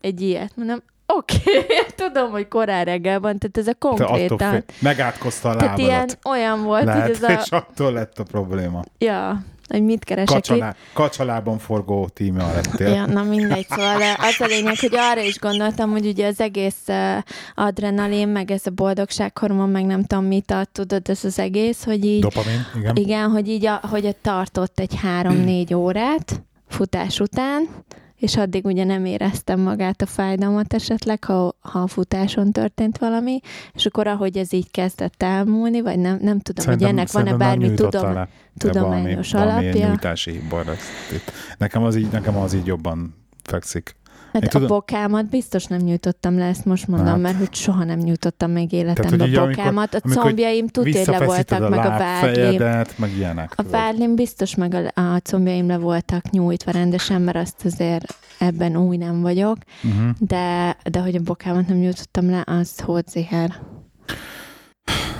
egy 0.00 0.20
ilyet. 0.20 0.52
Mondom, 0.56 0.82
oké, 1.06 1.36
okay, 1.58 1.76
tudom, 1.96 2.30
hogy 2.30 2.48
korán 2.48 2.84
reggel 2.84 3.20
van, 3.20 3.38
tehát 3.38 3.58
ez 3.58 3.66
a 3.66 3.72
Te 3.72 3.78
konkrétan. 3.78 4.50
fél, 4.50 4.64
megátkozta 4.80 5.48
a 5.48 5.56
Tehát 5.56 5.78
ilyen 5.78 5.90
lábadat. 5.90 6.18
olyan 6.24 6.62
volt, 6.62 6.84
Lehet, 6.84 7.02
hogy 7.02 7.10
ez 7.10 7.22
a, 7.22 7.32
és 7.42 7.50
attól 7.50 7.92
lett 7.92 8.18
a 8.18 8.22
probléma. 8.22 8.82
ja, 8.98 9.42
hogy 9.68 9.82
mit 9.82 10.04
keresek 10.04 10.36
itt. 10.36 10.42
Kacsalá, 10.46 10.74
kacsalában 10.92 11.58
forgó 11.58 12.08
tímea 12.08 12.52
lettél. 12.54 12.88
Ja, 12.88 13.06
na 13.06 13.22
mindegy, 13.22 13.66
szóval 13.68 14.00
az 14.18 14.36
a 14.38 14.44
lényeg, 14.46 14.78
hogy 14.80 14.94
arra 14.96 15.20
is 15.20 15.38
gondoltam, 15.38 15.90
hogy 15.90 16.06
ugye 16.06 16.26
az 16.26 16.40
egész 16.40 16.76
uh, 16.86 17.16
adrenalin, 17.54 18.28
meg 18.28 18.50
ez 18.50 18.62
a 18.66 18.70
boldogsághormon, 18.70 19.68
meg 19.68 19.84
nem 19.84 20.04
tudom 20.04 20.24
mit 20.24 20.50
ad, 20.50 20.68
tudod, 20.68 21.08
ez 21.08 21.24
az 21.24 21.38
egész, 21.38 21.84
hogy 21.84 22.04
így, 22.04 22.20
Dopamin, 22.22 22.66
igen. 22.78 22.96
igen, 22.96 23.30
hogy 23.30 23.48
így, 23.48 23.66
a, 23.66 23.80
hogy 23.90 24.16
tartott 24.22 24.78
egy 24.78 24.94
három-négy 25.02 25.74
órát 25.74 26.42
futás 26.68 27.20
után, 27.20 27.68
és 28.16 28.36
addig 28.36 28.64
ugye 28.64 28.84
nem 28.84 29.04
éreztem 29.04 29.60
magát 29.60 30.02
a 30.02 30.06
fájdalmat 30.06 30.74
esetleg, 30.74 31.24
ha, 31.24 31.56
ha 31.60 31.78
a 31.78 31.86
futáson 31.86 32.52
történt 32.52 32.98
valami, 32.98 33.40
és 33.74 33.86
akkor 33.86 34.06
ahogy 34.06 34.36
ez 34.36 34.52
így 34.52 34.70
kezdett 34.70 35.22
elmúlni, 35.22 35.80
vagy 35.80 35.98
nem, 35.98 36.18
nem 36.20 36.38
tudom, 36.40 36.64
Szerintem- 36.64 36.88
hogy 36.88 36.98
ennek 36.98 37.10
van-e 37.10 37.34
bármi 37.36 37.74
tudom, 37.74 38.12
le. 38.12 38.28
tudományos 38.58 39.32
valami, 39.32 39.50
valami 39.50 39.66
alapja. 39.68 39.86
nyújtási 39.88 40.30
hiba 40.30 40.62
lesz 40.66 40.88
itt. 41.12 41.32
Nekem 41.58 41.82
az 41.82 41.96
így, 41.96 42.08
nekem 42.12 42.36
az 42.36 42.54
így 42.54 42.66
jobban 42.66 43.14
fekszik. 43.42 43.96
Hát 44.36 44.44
Én 44.44 44.48
a 44.48 44.52
tudom- 44.52 44.68
bokámat 44.68 45.28
biztos 45.28 45.64
nem 45.66 45.80
nyújtottam 45.80 46.38
le, 46.38 46.44
ezt 46.44 46.64
most 46.64 46.86
mondom, 46.88 47.06
Hát. 47.08 47.18
mert 47.20 47.38
hogy 47.38 47.54
soha 47.54 47.84
nem 47.84 47.98
nyújtottam 47.98 48.50
még 48.50 48.68
Tehát, 48.70 48.84
életemben 48.84 49.28
így 49.28 49.34
a 49.34 49.40
amikor- 49.42 49.56
bokámat. 49.64 49.94
A 49.94 49.98
amikor 50.02 50.22
combjaim 50.22 50.66
tudja, 50.66 51.02
le 51.18 51.24
voltak, 51.24 51.62
a 51.62 51.68
meg 51.68 51.78
a 51.78 51.88
vádlim. 51.88 52.62
meg 52.96 53.10
ilyenek. 53.16 53.52
A 53.56 53.62
vádlim 53.62 54.14
biztos 54.14 54.54
meg 54.54 54.74
a, 54.94 55.00
a 55.00 55.18
combjaim 55.18 55.66
le 55.66 55.76
voltak 55.78 56.30
nyújtva 56.30 56.70
rendesen, 56.70 57.22
mert 57.22 57.36
azt 57.36 57.64
azért 57.64 58.14
ebben 58.38 58.76
új 58.76 58.96
nem 58.96 59.20
vagyok, 59.20 59.56
Uh-huh. 59.84 60.10
de, 60.18 60.76
de 60.90 61.00
hogy 61.00 61.14
a 61.14 61.20
bokámat 61.20 61.66
nem 61.68 61.76
nyújtottam 61.76 62.30
le, 62.30 62.42
az 62.46 62.80
hódziher. 62.80 63.54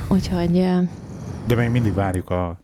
Úgyhogy, 0.09 0.53
De 1.47 1.55
még 1.55 1.69
mindig 1.69 1.95
várjuk 1.95 2.31
a, 2.31 2.59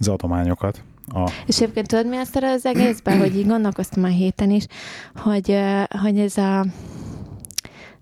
az 0.00 0.08
adományokat. 0.08 0.82
A, 1.08 1.30
és 1.46 1.60
egyébként 1.60 1.86
tudod, 1.86 2.08
mi 2.08 2.16
azt 2.16 2.36
az 2.36 2.66
egészben, 2.66 3.18
hogy 3.18 3.36
így 3.36 3.46
gondolkoztam 3.46 4.04
a 4.04 4.06
héten 4.06 4.50
is, 4.50 4.66
hogy, 5.14 5.58
hogy 6.02 6.18
ez 6.18 6.36
a 6.36 6.66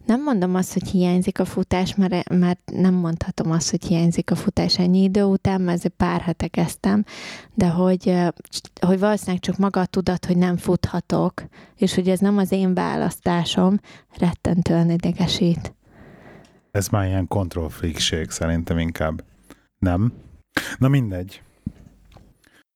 nem 0.07 0.23
mondom 0.23 0.55
azt, 0.55 0.73
hogy 0.73 0.89
hiányzik 0.89 1.41
a 1.41 1.45
futás, 1.45 1.95
mert, 1.95 2.29
mert 2.29 2.61
nem 2.73 2.95
mondhatom 2.95 3.51
azt, 3.51 3.71
hogy 3.71 3.85
hiányzik 3.85 4.31
a 4.31 4.35
futás 4.35 4.79
ennyi 4.79 5.03
idő 5.03 5.23
után, 5.23 5.61
mert 5.61 5.79
ezért 5.79 5.95
pár 5.97 6.21
hete 6.21 6.49
kezdtem, 6.49 7.05
de 7.55 7.69
hogy, 7.69 8.15
hogy 8.81 8.99
valószínűleg 8.99 9.41
csak 9.41 9.57
maga 9.57 9.81
a 9.81 9.87
tudat, 9.87 10.25
hogy 10.25 10.37
nem 10.37 10.57
futhatok, 10.57 11.45
és 11.77 11.95
hogy 11.95 12.09
ez 12.09 12.19
nem 12.19 12.39
az 12.39 12.53
én 12.53 12.75
választásom, 12.75 13.81
rettentően 14.19 14.91
idegesít. 14.91 15.75
ez 16.71 16.89
már 16.89 17.07
ilyen 17.07 17.29
control 17.29 17.69
freakség 17.69 18.31
szerintem 18.31 18.79
inkább. 18.79 19.25
Nem? 19.79 20.13
Na 20.79 20.89
mindegy. 20.89 21.43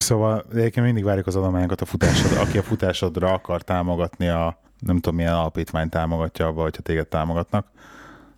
Szóval 0.04 0.44
egyébként 0.52 0.86
mindig 0.86 1.04
várjuk 1.04 1.26
az 1.26 1.36
adományokat 1.36 1.80
a 1.80 1.84
futásod, 1.84 2.38
aki 2.38 2.58
a 2.58 2.62
futásodra 2.62 3.32
akar 3.32 3.62
támogatni 3.62 4.28
a 4.28 4.60
nem 4.78 4.94
tudom 4.94 5.14
milyen 5.14 5.34
alapítvány 5.34 5.88
támogatja 5.88 6.46
abba, 6.46 6.62
hogyha 6.62 6.82
téged 6.82 7.06
támogatnak. 7.06 7.66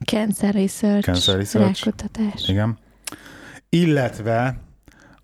Cancer 0.05 0.55
Research, 0.55 1.05
Cancer 1.05 1.37
Research. 1.37 1.85
rákutatás. 1.85 2.49
Igen. 2.49 2.79
Illetve 3.69 4.59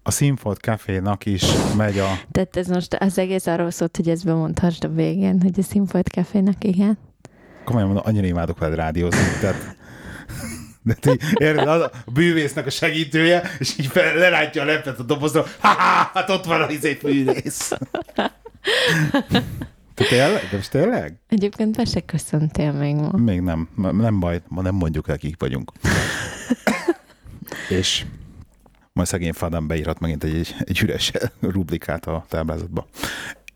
a 0.03 0.11
Sinfot 0.11 0.59
Cafénak 0.59 1.27
is 1.27 1.45
megy 1.77 1.99
a... 1.99 2.09
Tehát 2.33 2.57
ez 2.57 2.67
most 2.67 2.95
az 2.95 3.19
egész 3.19 3.47
arról 3.47 3.71
szólt, 3.71 3.97
hogy 3.97 4.09
ezt 4.09 4.25
bemondhassd 4.25 4.85
a 4.85 4.89
végén, 4.89 5.41
hogy 5.43 5.59
a 5.59 5.63
Színfolt 5.63 6.09
Cafének, 6.09 6.65
igen. 6.65 6.99
Komolyan 7.65 7.87
mondom, 7.89 8.07
annyira 8.07 8.27
imádok 8.27 8.59
veled 8.59 8.77
rádiózni, 8.77 9.39
tehát... 9.41 9.77
De 10.89 10.95
ti, 10.95 11.19
érted, 11.35 11.69
az 11.69 11.81
a 11.81 11.91
bűvésznek 12.07 12.67
a 12.67 12.71
segítője, 12.71 13.43
és 13.59 13.79
így 13.79 13.87
fel, 13.87 14.15
lerátja 14.15 14.63
a 14.63 14.65
lepet 14.65 14.99
a 14.99 15.03
dobozra, 15.03 15.45
ha 15.59 15.69
hát 16.13 16.31
ott 16.31 16.45
van 16.45 16.63
a 16.63 16.71
izét 16.71 17.03
művész. 17.03 17.73
Te 19.95 20.05
tényleg? 20.09 20.49
De 20.51 20.57
most 20.57 20.71
tényleg? 20.71 21.19
Egyébként 21.29 21.77
be 21.77 21.85
se 21.85 22.01
köszöntél 22.01 22.73
még 22.73 22.95
ma. 22.95 23.17
Még 23.17 23.41
nem. 23.41 23.69
Nem 23.77 24.21
baj, 24.21 24.43
ma 24.49 24.63
nem 24.63 24.75
mondjuk 24.75 25.09
el, 25.09 25.19
kik 25.19 25.35
vagyunk. 25.39 25.73
És 27.69 28.05
majd 28.93 29.09
szegény 29.09 29.33
Fadam 29.33 29.67
beírhat 29.67 30.01
megint 30.01 30.25
egy, 30.25 30.35
egy, 30.35 30.55
egy 30.59 30.81
üres 30.83 31.13
rublikát 31.41 32.07
a 32.07 32.25
táblázatba. 32.29 32.87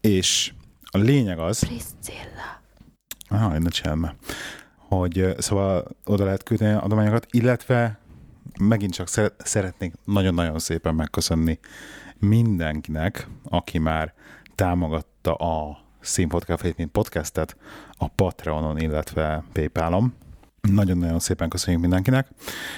És 0.01 0.53
a 0.91 0.99
lényeg 0.99 1.39
az... 1.39 1.59
Priscilla. 1.59 2.61
Ah, 3.29 3.59
ne 3.59 3.71
csinálj 3.71 4.01
Hogy 4.93 5.35
szóval 5.39 5.85
oda 6.05 6.25
lehet 6.25 6.43
küldeni 6.43 6.75
adományokat, 6.75 7.27
illetve 7.31 7.99
megint 8.61 8.93
csak 8.93 9.09
szeretnék 9.39 9.95
nagyon-nagyon 10.05 10.59
szépen 10.59 10.95
megköszönni 10.95 11.59
mindenkinek, 12.19 13.29
aki 13.45 13.79
már 13.79 14.15
támogatta 14.55 15.35
a 15.35 15.79
Színpodcafét, 16.01 16.77
mint 16.77 16.91
podcastet 16.91 17.57
a 17.97 18.09
Patreonon, 18.09 18.79
illetve 18.79 19.45
Paypalon. 19.53 20.15
Nagyon-nagyon 20.61 21.19
szépen 21.19 21.49
köszönjük 21.49 21.83
mindenkinek, 21.83 22.29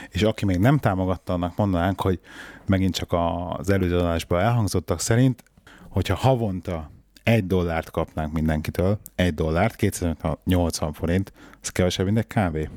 és 0.08 0.22
aki 0.22 0.44
még 0.44 0.58
nem 0.58 0.78
támogatta, 0.78 1.32
annak 1.32 1.56
mondanánk, 1.56 2.00
hogy 2.00 2.20
megint 2.66 2.94
csak 2.94 3.14
az 3.56 3.70
előző 3.70 3.98
adásban 3.98 4.40
elhangzottak 4.40 5.00
szerint, 5.00 5.42
hogyha 5.88 6.14
havonta 6.14 6.90
egy 7.24 7.46
dollárt 7.46 7.90
kapnánk 7.90 8.32
mindenkitől, 8.32 8.98
egy 9.14 9.34
dollárt, 9.34 9.76
280 9.76 10.92
forint, 10.92 11.32
az 11.62 11.68
kevesebb, 11.68 12.06
mint 12.06 12.18
egy 12.18 12.26
kávé. 12.26 12.68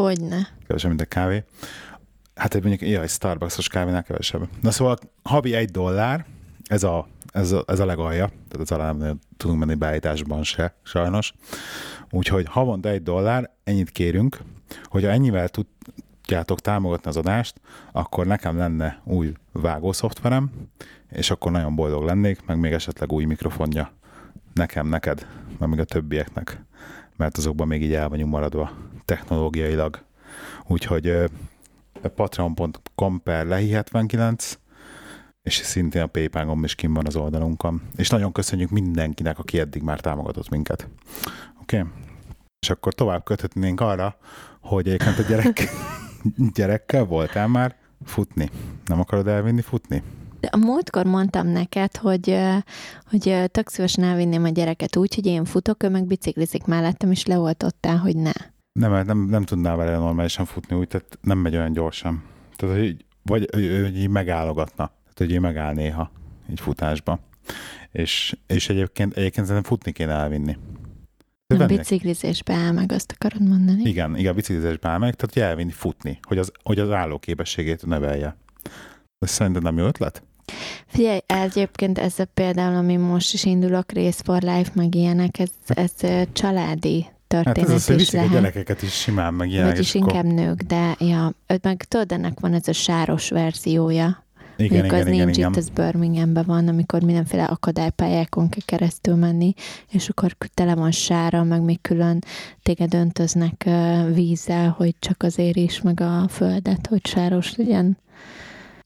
Hogyne. 0.00 0.48
Kevesebb, 0.66 0.88
mint 0.88 1.00
egy 1.00 1.08
kávé. 1.08 1.44
Hát 2.34 2.54
egy 2.54 2.64
mondjuk, 2.64 2.90
jaj, 2.90 3.06
Starbucks-os 3.06 3.68
kávénál 3.68 4.02
kevesebb. 4.02 4.48
Na 4.60 4.70
szóval 4.70 4.98
havi 5.22 5.54
egy 5.54 5.70
dollár, 5.70 6.26
ez 6.64 6.82
a, 6.82 7.06
ez 7.32 7.52
a, 7.52 7.64
ez 7.66 7.80
a 7.80 7.84
legalja, 7.84 8.26
tehát 8.26 8.70
az 8.70 8.72
alá 8.72 8.92
nem 8.92 9.18
tudunk 9.36 9.58
menni 9.58 9.74
beállításban 9.74 10.42
se, 10.42 10.74
sajnos. 10.82 11.34
Úgyhogy 12.10 12.46
havonta 12.48 12.88
egy 12.88 13.02
dollár, 13.02 13.50
ennyit 13.64 13.90
kérünk, 13.90 14.38
hogyha 14.84 15.10
ennyivel 15.10 15.48
tudjátok 16.24 16.60
támogatni 16.60 17.08
az 17.10 17.16
adást, 17.16 17.60
akkor 17.92 18.26
nekem 18.26 18.56
lenne 18.56 19.00
új 19.04 19.32
vágószoftverem, 19.52 20.50
és 21.10 21.30
akkor 21.30 21.52
nagyon 21.52 21.74
boldog 21.74 22.04
lennék, 22.04 22.44
meg 22.46 22.58
még 22.58 22.72
esetleg 22.72 23.12
új 23.12 23.24
mikrofonja 23.24 23.90
nekem, 24.54 24.86
neked, 24.86 25.26
meg 25.58 25.68
még 25.68 25.78
a 25.78 25.84
többieknek, 25.84 26.64
mert 27.16 27.36
azokban 27.36 27.66
még 27.66 27.82
így 27.82 27.94
el 27.94 28.08
vagyunk 28.08 28.30
maradva 28.30 28.72
technológiailag. 29.04 30.04
Úgyhogy 30.66 31.30
patreon.com 32.14 33.22
per 33.22 33.46
lehi79, 33.48 34.54
és 35.42 35.54
szintén 35.54 36.02
a 36.02 36.06
paypal 36.06 36.58
is 36.62 36.74
kim 36.74 36.94
van 36.94 37.06
az 37.06 37.16
oldalunkon. 37.16 37.82
És 37.96 38.08
nagyon 38.08 38.32
köszönjük 38.32 38.70
mindenkinek, 38.70 39.38
aki 39.38 39.58
eddig 39.58 39.82
már 39.82 40.00
támogatott 40.00 40.48
minket. 40.48 40.88
Oké? 41.60 41.78
Okay? 41.78 41.90
És 42.58 42.70
akkor 42.70 42.94
tovább 42.94 43.24
köthetnénk 43.24 43.80
arra, 43.80 44.16
hogy 44.60 44.86
egyébként 44.86 45.18
a 45.18 45.22
gyerek, 45.22 45.68
gyerekkel 46.54 47.04
voltál 47.04 47.48
már 47.48 47.76
futni. 48.04 48.50
Nem 48.86 49.00
akarod 49.00 49.26
elvinni 49.26 49.60
futni? 49.60 50.02
A 50.50 50.56
múltkor 50.56 51.06
mondtam 51.06 51.46
neked, 51.46 51.96
hogy, 51.96 52.38
hogy 53.10 53.50
tök 53.50 53.68
szívesen 53.68 54.04
elvinném 54.04 54.44
a 54.44 54.48
gyereket 54.48 54.96
úgy, 54.96 55.14
hogy 55.14 55.26
én 55.26 55.44
futok, 55.44 55.82
ő 55.82 55.88
meg 55.88 56.06
biciklizik 56.06 56.64
mellettem, 56.64 57.10
és 57.10 57.26
leoltottál, 57.26 57.96
hogy 57.96 58.16
ne. 58.16 58.32
Nem, 58.72 59.06
nem, 59.06 59.18
nem 59.18 59.42
tudnál 59.42 59.76
vele 59.76 59.96
normálisan 59.96 60.44
futni 60.44 60.76
úgy, 60.76 60.88
tehát 60.88 61.18
nem 61.20 61.38
megy 61.38 61.56
olyan 61.56 61.72
gyorsan. 61.72 62.22
Tehát, 62.56 62.76
hogy, 62.76 63.04
vagy 63.22 63.48
hogy 63.52 63.98
így 63.98 64.08
megállogatna. 64.08 64.84
Tehát, 64.84 65.18
hogy 65.18 65.30
így 65.30 65.40
megáll 65.40 65.72
néha, 65.72 66.10
így 66.50 66.60
futásba. 66.60 67.20
És, 67.92 68.36
és 68.46 68.68
egyébként, 68.68 69.16
egyébként 69.16 69.46
szerintem 69.46 69.70
futni 69.70 69.92
kéne 69.92 70.12
elvinni. 70.12 70.56
De 71.46 71.64
a 71.64 71.66
biciklizésbe 71.66 72.54
áll 72.54 72.72
meg, 72.72 72.92
azt 72.92 73.12
akarod 73.12 73.48
mondani? 73.48 73.82
Igen, 73.82 74.16
igen, 74.16 74.32
a 74.32 74.34
biciklizésbe 74.34 74.88
áll 74.88 74.98
meg, 74.98 75.14
tehát 75.14 75.34
hogy 75.34 75.42
elvinni 75.42 75.70
futni, 75.70 76.18
hogy 76.22 76.38
az, 76.38 76.52
hogy 76.62 76.78
az 76.78 76.90
állóképességét 76.90 77.86
növelje. 77.86 78.36
Ez 79.18 79.30
szerintem 79.30 79.62
nem 79.62 79.78
jó 79.78 79.84
ötlet? 79.84 80.22
Figyelj, 80.86 81.18
egyébként 81.26 81.98
ez 81.98 82.18
a 82.18 82.24
például, 82.24 82.76
ami 82.76 82.96
most 82.96 83.32
is 83.32 83.44
indulok, 83.44 83.92
Race 83.92 84.22
for 84.24 84.42
Life, 84.42 84.70
meg 84.74 84.94
ilyenek, 84.94 85.38
ez, 85.38 85.50
ez 85.66 85.92
családi 86.32 87.06
történet 87.26 87.56
hát 87.56 87.76
ez 87.76 87.88
az, 87.88 88.00
is 88.00 88.10
lehet. 88.10 88.28
a 88.28 88.32
gyerekeket 88.32 88.82
is 88.82 88.92
simán, 88.92 89.34
meg 89.34 89.50
ilyenek. 89.50 89.72
Vagyis 89.72 89.94
inkább 89.94 90.24
akkor... 90.24 90.32
nők, 90.32 90.62
de 90.62 90.96
ja, 90.98 91.32
meg 91.62 91.84
tudod, 91.84 92.12
ennek 92.12 92.40
van 92.40 92.52
ez 92.52 92.68
a 92.68 92.72
sáros 92.72 93.30
verziója. 93.30 94.23
Igen, 94.56 94.78
Mondjuk 94.78 94.92
igen, 94.92 95.06
az 95.06 95.12
igen, 95.12 95.24
nincs 95.24 95.36
igen. 95.36 95.50
itt, 95.50 95.56
az 95.56 95.68
Birminghamben 95.68 96.44
van, 96.46 96.68
amikor 96.68 97.02
mindenféle 97.02 97.44
akadálypályákon 97.44 98.48
kell 98.48 98.64
keresztül 98.64 99.14
menni, 99.14 99.54
és 99.90 100.08
akkor 100.08 100.36
tele 100.54 100.74
van 100.74 100.90
sára, 100.90 101.42
meg 101.42 101.62
még 101.62 101.80
külön 101.80 102.18
téged 102.62 102.94
öntöznek 102.94 103.68
vízzel, 104.12 104.68
hogy 104.68 104.94
csak 104.98 105.22
azért 105.22 105.56
is, 105.56 105.80
meg 105.80 106.00
a 106.00 106.28
földet, 106.28 106.86
hogy 106.86 107.06
sáros 107.06 107.56
legyen. 107.56 107.98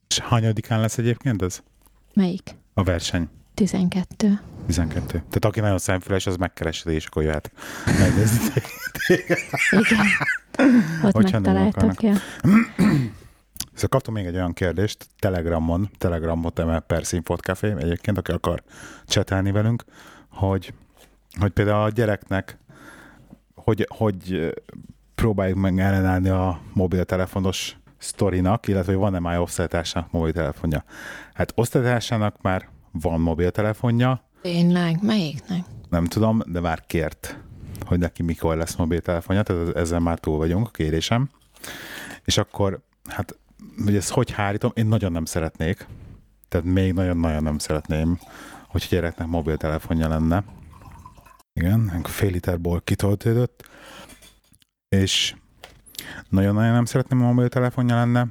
És 0.09 0.18
hányadikán 0.18 0.81
lesz 0.81 0.98
egyébként 0.98 1.42
ez? 1.42 1.62
Melyik? 2.14 2.57
A 2.74 2.83
verseny. 2.83 3.28
12. 3.54 4.40
12. 4.66 5.07
Tehát 5.09 5.44
aki 5.44 5.61
nagyon 5.61 5.78
szemfüles, 5.78 6.26
az 6.26 6.37
megkeresi, 6.37 6.90
és 6.90 7.07
akkor 7.07 7.22
jöhet 7.22 7.52
megnézni 7.85 8.62
Igen. 9.70 10.07
Ott 11.02 11.12
Hogyha 11.12 11.40
megtaláltak, 11.40 12.02
ja. 12.02 12.14
Szóval 13.79 13.99
kaptam 13.99 14.14
még 14.14 14.27
egy 14.27 14.35
olyan 14.35 14.53
kérdést 14.53 15.07
Telegramon, 15.19 15.91
Telegramot 15.99 16.59
emel 16.59 16.81
per 16.81 17.03
Café, 17.43 17.75
egyébként, 17.79 18.19
aki 18.19 18.33
akar 18.33 18.62
csetelni 19.07 19.51
velünk, 19.51 19.85
hogy, 20.29 20.75
hogy 21.38 21.51
például 21.51 21.83
a 21.83 21.91
gyereknek 21.91 22.59
hogy, 23.69 23.87
hogy 23.97 24.55
próbáljuk 25.14 25.59
meg 25.59 25.79
ellenállni 25.79 26.29
a 26.29 26.61
mobiltelefonos 26.73 27.77
sztorinak, 27.99 28.67
illetve 28.67 28.93
hogy 28.93 29.01
van-e 29.01 29.19
már 29.19 29.38
osztálytársának 29.38 30.11
mobiltelefonja. 30.11 30.85
Hát 31.35 31.53
osztálytársának 31.55 32.43
már 32.43 32.69
van 32.93 33.21
mobiltelefonja. 33.21 34.25
Tényleg? 34.43 34.99
Melyiknek? 35.03 35.64
Nem 35.88 36.05
tudom, 36.05 36.43
de 36.47 36.61
már 36.61 36.87
kért, 36.87 37.38
hogy 37.87 37.99
neki 37.99 38.23
mikor 38.23 38.57
lesz 38.57 38.75
mobiltelefonja, 38.75 39.43
tehát 39.43 39.77
ezzel 39.77 40.01
már 40.01 40.19
túl 40.19 40.37
vagyunk 40.37 40.67
a 40.67 40.71
kérésem. 40.71 41.31
És 42.25 42.38
akkor, 42.38 42.81
hát, 43.07 43.37
hogy 43.85 43.97
ezt 43.97 44.11
hogy 44.11 44.31
hárítom, 44.31 44.71
én 44.75 44.87
nagyon 44.87 45.12
nem 45.12 45.25
szeretnék, 45.25 45.87
tehát 46.49 46.66
még 46.66 46.92
nagyon-nagyon 46.92 47.42
nem 47.42 47.59
szeretném, 47.59 48.18
hogy 48.68 48.87
gyereknek 48.90 49.27
mobiltelefonja 49.27 50.09
lenne. 50.09 50.44
Igen, 51.53 52.03
fél 52.05 52.31
liter 52.31 52.61
bor 52.61 52.85
kitöltődött, 52.85 53.68
és 54.88 55.35
nagyon-nagyon 56.29 56.73
nem 56.73 56.85
szeretném, 56.85 57.23
a 57.23 57.27
mobiltelefonja 57.27 57.94
lenne. 57.94 58.29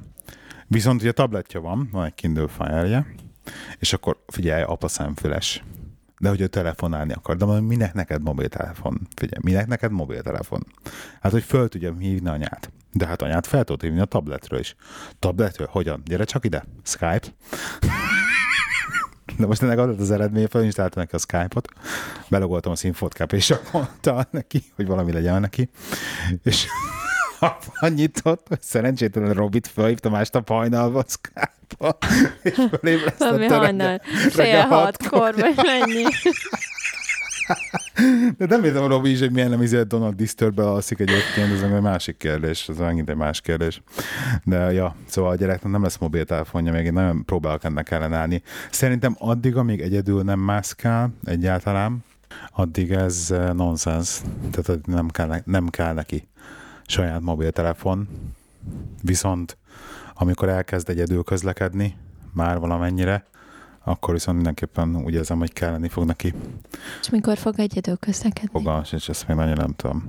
Viszont 0.66 1.00
ugye 1.00 1.12
tabletje 1.12 1.60
van, 1.60 1.88
van 1.92 2.04
egy 2.04 2.14
Kindle 2.14 2.48
Fire-je, 2.48 3.06
és 3.78 3.92
akkor 3.92 4.22
figyelj, 4.26 4.62
apa 4.62 4.88
szemfüles. 4.88 5.62
De 6.18 6.28
hogy 6.28 6.40
ő 6.40 6.46
telefonálni 6.46 7.12
akar. 7.12 7.36
De 7.36 7.44
mondom, 7.44 7.64
minek 7.64 7.94
neked 7.94 8.22
mobiltelefon? 8.22 9.08
Figyelj, 9.16 9.40
minek 9.42 9.66
neked 9.66 9.90
mobiltelefon? 9.90 10.66
Hát, 11.20 11.32
hogy 11.32 11.42
föl 11.42 11.68
tudjam 11.68 11.98
hívni 11.98 12.28
anyát. 12.28 12.72
De 12.92 13.06
hát 13.06 13.22
anyát 13.22 13.46
fel 13.46 13.64
tudod 13.64 13.82
hívni 13.82 14.00
a 14.00 14.04
tabletről 14.04 14.58
is. 14.58 14.76
Tabletről? 15.18 15.68
Hogyan? 15.70 16.02
Gyere 16.04 16.24
csak 16.24 16.44
ide. 16.44 16.64
Skype. 16.82 17.26
De 19.38 19.46
most 19.46 19.62
ennek 19.62 19.78
adott 19.78 20.00
az 20.00 20.10
eredmény, 20.10 20.46
felinstalálta 20.46 21.00
neki 21.00 21.14
a 21.14 21.18
Skype-ot, 21.18 21.68
belogoltam 22.28 22.72
a 22.72 22.76
színfotkáp, 22.76 23.32
és 23.32 23.50
akkor 23.50 23.70
mondta 23.72 24.26
neki, 24.30 24.62
hogy 24.74 24.86
valami 24.86 25.12
legyen 25.12 25.40
neki, 25.40 25.68
és 26.42 26.66
nyitott, 27.88 28.46
hogy 28.48 28.60
szerencsétlen 28.60 29.32
Robit 29.32 29.66
felhívta 29.66 30.10
másnap 30.10 30.48
hajnalba 30.48 31.04
Skype-ba, 31.06 31.98
és 32.42 32.54
fölébresztette 32.54 33.34
Ami 33.34 33.46
hajnal, 33.46 34.00
fél 34.30 34.60
hatkor, 34.60 35.34
vagy 35.34 35.56
mennyi. 35.56 36.04
De 38.36 38.46
nem 38.46 38.64
értem 38.64 38.82
a 38.82 38.86
Robi 38.86 39.10
is, 39.10 39.18
hogy 39.18 39.32
milyen 39.32 39.50
nem 39.50 39.62
izé 39.62 39.82
Donald 39.82 40.14
disturb 40.14 40.58
alszik 40.58 40.98
egyébként, 40.98 41.52
ez 41.52 41.62
egy 41.62 41.80
másik 41.80 42.16
kérdés, 42.16 42.68
ez 42.68 42.76
megint 42.76 43.08
egy 43.08 43.16
más 43.16 43.40
kérdés. 43.40 43.82
De 44.44 44.72
ja, 44.72 44.96
szóval 45.06 45.30
a 45.30 45.34
gyereknek 45.34 45.72
nem 45.72 45.82
lesz 45.82 45.96
mobiltelefonja, 45.96 46.72
még 46.72 46.84
én 46.84 46.92
nagyon 46.92 47.24
próbálok 47.24 47.64
ennek 47.64 47.90
ellenállni. 47.90 48.42
Szerintem 48.70 49.16
addig, 49.18 49.56
amíg 49.56 49.80
egyedül 49.80 50.22
nem 50.22 50.38
mászkál 50.38 51.10
egyáltalán, 51.24 52.04
addig 52.52 52.90
ez 52.90 53.26
eh, 53.30 53.52
nonsens. 53.52 54.20
Tehát 54.50 54.86
nem 54.86 55.08
kell, 55.08 55.42
nem 55.44 55.68
kell 55.68 55.92
neki 55.92 56.28
saját 56.88 57.20
mobiltelefon, 57.20 58.08
viszont 59.02 59.56
amikor 60.14 60.48
elkezd 60.48 60.88
egyedül 60.88 61.22
közlekedni, 61.22 61.96
már 62.32 62.58
valamennyire, 62.58 63.24
akkor 63.84 64.14
viszont 64.14 64.36
mindenképpen 64.36 64.96
úgy 64.96 65.14
érzem, 65.14 65.38
hogy 65.38 65.52
kelleni 65.52 65.88
fog 65.88 66.04
neki. 66.04 66.34
És 67.00 67.10
mikor 67.10 67.38
fog 67.38 67.58
egyedül 67.58 67.96
közlekedni? 67.96 68.50
Fogalmas, 68.52 68.92
és 68.92 69.08
ezt 69.08 69.28
még 69.28 69.36
nagyon 69.36 69.56
nem 69.56 69.74
tudom. 69.76 70.08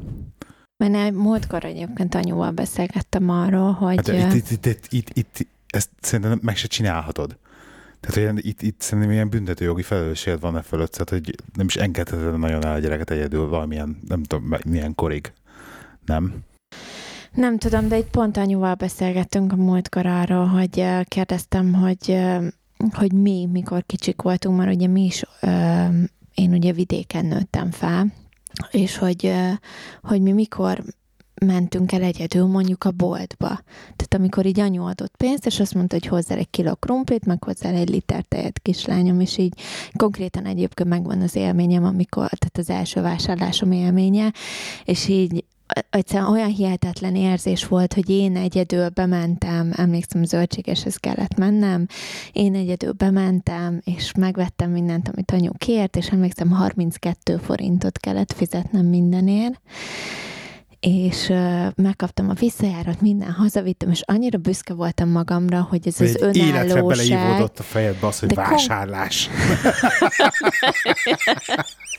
Mert 0.78 0.96
egy 0.96 1.14
múltkor 1.14 1.66
egyébként 1.66 2.16
anyuval 2.16 2.52
beszélgettem 2.52 3.30
arról, 3.30 3.72
hogy... 3.72 4.10
Hát, 4.10 4.34
itt, 4.34 4.50
itt, 4.52 4.66
itt, 4.66 4.88
itt, 4.90 5.10
itt, 5.10 5.40
itt, 5.40 5.50
ezt 5.68 5.90
szerintem 6.02 6.40
meg 6.42 6.56
se 6.56 6.68
csinálhatod. 6.68 7.38
Tehát 8.00 8.18
olyan, 8.18 8.38
itt, 8.38 8.62
itt 8.62 8.82
szerintem 8.82 9.12
ilyen 9.12 9.30
büntetőjogi 9.30 9.82
felelősséged 9.82 10.40
van 10.40 10.58
e 10.58 10.62
fölött, 10.62 10.92
tehát 10.92 11.10
hogy 11.10 11.36
nem 11.54 11.66
is 11.66 11.76
engedheted 11.76 12.40
nagyon 12.40 12.66
el 12.66 12.74
a 12.74 12.80
gyereket 12.80 13.10
egyedül 13.10 13.48
valamilyen, 13.48 14.00
nem 14.08 14.24
tudom, 14.24 14.56
milyen 14.66 14.96
korig. 14.96 15.34
Nem? 16.06 16.34
Nem 17.34 17.58
tudom, 17.58 17.88
de 17.88 17.98
itt 17.98 18.10
pont 18.10 18.38
anyuval 18.38 18.76
beszélgettünk 18.76 19.52
a 19.52 19.56
múltkor 19.56 20.06
arról, 20.06 20.46
hogy 20.46 20.86
kérdeztem, 21.04 21.74
hogy, 21.74 22.20
hogy 22.92 23.14
mi, 23.14 23.48
mikor 23.52 23.84
kicsik 23.86 24.22
voltunk, 24.22 24.58
mert 24.58 24.76
ugye 24.76 24.88
mi 24.88 25.06
is, 25.06 25.24
én 26.34 26.54
ugye 26.54 26.74
vidéken 26.74 27.26
nőttem 27.26 27.72
fel, 27.72 28.14
és 28.72 28.98
hogy, 28.98 29.34
hogy 30.02 30.22
mi 30.22 30.32
mikor 30.32 30.84
mentünk 31.46 31.92
el 31.92 32.02
egyedül 32.02 32.46
mondjuk 32.46 32.84
a 32.84 32.92
boltba. 32.92 33.48
Tehát 33.76 34.14
amikor 34.14 34.46
így 34.46 34.60
anyu 34.60 34.84
adott 34.84 35.16
pénzt, 35.18 35.46
és 35.46 35.60
azt 35.60 35.74
mondta, 35.74 35.96
hogy 35.96 36.06
hozzá 36.06 36.36
egy 36.36 36.50
kiló 36.50 36.76
krumplit, 36.76 37.26
meg 37.26 37.44
hozzá 37.44 37.70
egy 37.70 37.90
liter 37.90 38.24
tejet 38.24 38.60
kislányom, 38.60 39.20
és 39.20 39.38
így 39.38 39.54
konkrétan 39.96 40.46
egyébként 40.46 40.90
megvan 40.90 41.22
az 41.22 41.36
élményem, 41.36 41.84
amikor, 41.84 42.30
tehát 42.30 42.58
az 42.58 42.70
első 42.70 43.02
vásárlásom 43.02 43.72
élménye, 43.72 44.34
és 44.84 45.08
így 45.08 45.44
egyszerűen 45.90 46.30
olyan 46.30 46.50
hihetetlen 46.50 47.16
érzés 47.16 47.68
volt, 47.68 47.94
hogy 47.94 48.10
én 48.10 48.36
egyedül 48.36 48.90
bementem, 48.90 49.74
emlékszem, 49.76 50.24
zöldségeshez 50.24 50.96
kellett 50.96 51.38
mennem, 51.38 51.86
én 52.32 52.56
egyedül 52.56 52.92
bementem, 52.92 53.82
és 53.84 54.12
megvettem 54.18 54.72
mindent, 54.72 55.10
amit 55.10 55.32
anyu 55.32 55.52
kért, 55.58 55.96
és 55.96 56.08
emlékszem, 56.08 56.50
32 56.52 57.38
forintot 57.38 57.98
kellett 57.98 58.34
fizetnem 58.34 58.86
mindenért, 58.86 59.62
és 60.80 61.30
uh, 61.30 61.68
megkaptam 61.76 62.30
a 62.30 62.34
visszajárat, 62.34 63.02
minden 63.02 63.32
hazavittem, 63.32 63.90
és 63.90 64.02
annyira 64.06 64.38
büszke 64.38 64.74
voltam 64.74 65.10
magamra, 65.10 65.68
hogy 65.70 65.88
ez 65.88 66.02
az 66.02 66.16
önállóság... 66.16 66.48
Életre 66.48 66.82
beleívódott 66.82 67.60
a 67.60 67.64
fejedbe 67.64 68.08
az, 68.08 68.20
hogy 68.20 68.34
vásárlás. 68.34 69.30
Kom- 69.30 69.70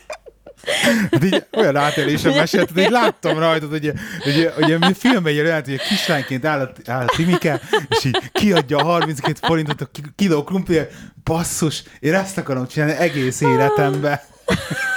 Hát 1.11 1.23
így 1.23 1.45
olyan 1.51 1.75
átélésen 1.75 2.33
mesélted, 2.33 2.83
hogy 2.83 2.91
láttam 2.91 3.39
rajtad, 3.39 3.69
hogy, 3.69 3.91
hogy, 4.23 4.51
hogy, 4.55 4.77
hogy 4.81 4.97
filmben 4.97 5.33
jön 5.33 5.63
hogy 5.65 5.73
a 5.73 5.87
kislányként 5.87 6.45
áll 6.45 6.59
a, 6.59 6.91
áll 6.91 7.05
a 7.05 7.13
Timike, 7.15 7.61
és 7.89 8.03
így 8.05 8.31
kiadja 8.31 8.77
a 8.77 8.83
32 8.83 9.39
forintot 9.41 9.81
a 9.81 9.89
kiló 10.15 10.43
krumpli, 10.43 10.79
basszus, 11.23 11.83
én 11.99 12.13
ezt 12.13 12.37
akarom 12.37 12.67
csinálni 12.67 12.93
egész 12.93 13.41
életemben. 13.41 14.19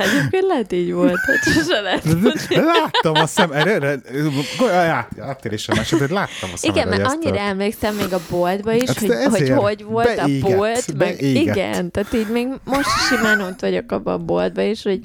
Egyébként 0.00 0.46
lehet 0.52 0.72
így 0.72 0.92
volt, 0.92 1.18
hogy 1.26 1.52
sose 1.52 1.80
lehet 1.80 2.04
Láttam 2.48 3.14
a 3.14 3.26
szem, 3.26 3.52
erre, 3.52 3.98
áttérésem 5.20 5.78
eset, 5.78 5.98
hogy 5.98 6.10
láttam 6.10 6.50
a 6.52 6.56
szemedre. 6.56 6.80
Igen, 6.80 6.88
mert 6.88 7.12
annyira 7.12 7.38
emlékszem 7.38 7.94
még 7.94 8.12
a 8.12 8.20
boltba 8.30 8.72
is, 8.72 8.88
hát 8.88 8.98
hogy, 8.98 9.50
hogy 9.50 9.72
hogy 9.72 9.84
volt 9.84 10.18
a 10.18 10.26
bolt, 10.40 10.96
meg 10.98 11.22
igen, 11.22 11.90
tehát 11.90 12.14
így 12.14 12.28
még 12.28 12.48
most 12.64 12.88
simán 13.08 13.40
ott 13.40 13.60
vagyok 13.60 13.92
abban 13.92 14.14
a 14.14 14.24
boltba 14.24 14.62
is, 14.62 14.82
hogy 14.82 15.00